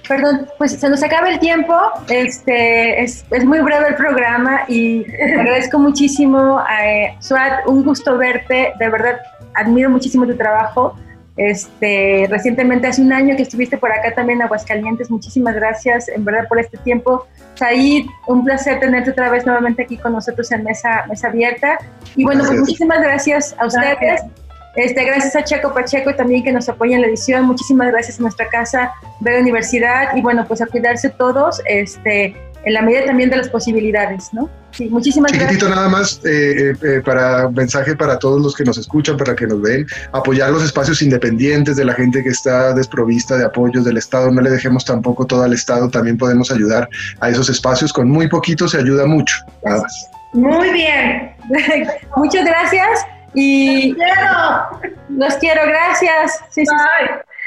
Perdón, 0.07 0.47
pues 0.59 0.73
se 0.73 0.88
nos 0.88 1.03
acaba 1.03 1.31
el 1.31 1.38
tiempo. 1.38 1.75
Este 2.09 3.03
es, 3.03 3.25
muy 3.45 3.61
breve 3.61 3.88
el 3.88 3.95
programa 3.95 4.61
y 4.69 5.07
agradezco 5.37 5.79
muchísimo, 5.79 6.61
eh, 6.83 7.14
Suat, 7.21 7.67
un 7.67 7.85
gusto 7.85 8.19
verte. 8.19 8.73
De 8.79 8.88
verdad, 8.88 9.19
admiro 9.55 9.88
muchísimo 9.88 10.27
tu 10.27 10.37
trabajo. 10.37 10.97
Este, 11.38 12.27
recientemente, 12.29 12.88
hace 12.88 13.01
un 13.01 13.12
año 13.12 13.37
que 13.37 13.42
estuviste 13.42 13.79
por 13.79 13.92
acá 13.92 14.12
también 14.12 14.40
en 14.40 14.46
Aguascalientes. 14.46 15.09
Muchísimas 15.09 15.55
gracias, 15.55 16.09
en 16.09 16.24
verdad, 16.24 16.48
por 16.48 16.59
este 16.59 16.77
tiempo. 16.79 17.27
Said, 17.55 18.07
un 18.27 18.44
placer 18.44 18.81
tenerte 18.81 19.12
otra 19.12 19.31
vez 19.31 19.46
nuevamente 19.46 19.85
aquí 19.85 19.96
con 19.96 20.12
nosotros 20.12 20.51
en 20.51 20.64
Mesa, 20.64 21.05
mesa 21.09 21.29
Abierta. 21.29 21.79
Y 22.16 22.24
bueno, 22.24 22.44
pues 22.44 22.59
muchísimas 22.59 23.01
gracias 23.01 23.55
a 23.59 23.66
ustedes. 23.66 23.98
Gracias. 24.01 24.31
Este, 24.74 25.05
gracias 25.05 25.35
a 25.35 25.42
Checo 25.42 25.74
Pacheco 25.74 26.14
también 26.14 26.44
que 26.44 26.53
nos 26.53 26.68
apoya 26.68 26.96
en 26.96 27.03
la 27.03 27.09
edición. 27.09 27.46
Muchísimas 27.46 27.90
gracias 27.90 28.18
a 28.18 28.22
nuestra 28.22 28.48
casa 28.48 28.92
de 29.20 29.40
Universidad. 29.40 30.14
Y 30.16 30.22
bueno, 30.22 30.44
pues 30.46 30.61
a 30.61 30.66
cuidarse 30.66 31.11
todos. 31.11 31.61
Este, 31.66 32.37
en 32.64 32.75
la 32.75 32.83
medida 32.83 33.05
también 33.07 33.31
de 33.31 33.37
las 33.37 33.49
posibilidades, 33.49 34.33
¿no? 34.33 34.49
Sí, 34.71 34.88
muchísimas 34.88 35.33
Chiquitito 35.33 35.68
nada 35.68 35.88
más 35.88 36.21
eh, 36.25 36.71
eh, 36.71 36.73
eh, 36.83 37.03
para 37.05 37.49
mensaje 37.49 37.97
para 37.97 38.18
todos 38.18 38.40
los 38.40 38.55
que 38.55 38.64
nos 38.64 38.77
escuchan, 38.77 39.16
para 39.16 39.35
que 39.35 39.47
nos 39.47 39.61
ven, 39.62 39.87
apoyar 40.12 40.51
los 40.51 40.62
espacios 40.62 41.01
independientes 41.01 41.77
de 41.77 41.85
la 41.85 41.94
gente 41.94 42.23
que 42.23 42.29
está 42.29 42.75
desprovista 42.75 43.37
de 43.37 43.47
apoyos 43.47 43.85
del 43.85 43.97
Estado, 43.97 44.31
no 44.31 44.40
le 44.40 44.51
dejemos 44.51 44.85
tampoco 44.85 45.27
todo 45.27 45.42
al 45.42 45.53
Estado, 45.53 45.88
también 45.88 46.18
podemos 46.18 46.51
ayudar 46.51 46.88
a 47.21 47.31
esos 47.31 47.49
espacios, 47.49 47.92
con 47.92 48.09
muy 48.11 48.29
poquito 48.29 48.68
se 48.68 48.79
ayuda 48.79 49.07
mucho, 49.07 49.37
nada 49.64 49.83
más. 49.83 50.11
Muy 50.35 50.71
bien, 50.73 51.33
muchas 52.16 52.44
gracias 52.44 53.07
y 53.35 53.92
los 53.92 53.97
quiero, 53.97 54.97
los 55.09 55.35
quiero, 55.35 55.62
gracias. 55.66 56.40
Sí, 56.51 56.64
sí, 56.66 56.75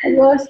Adiós. 0.04 0.50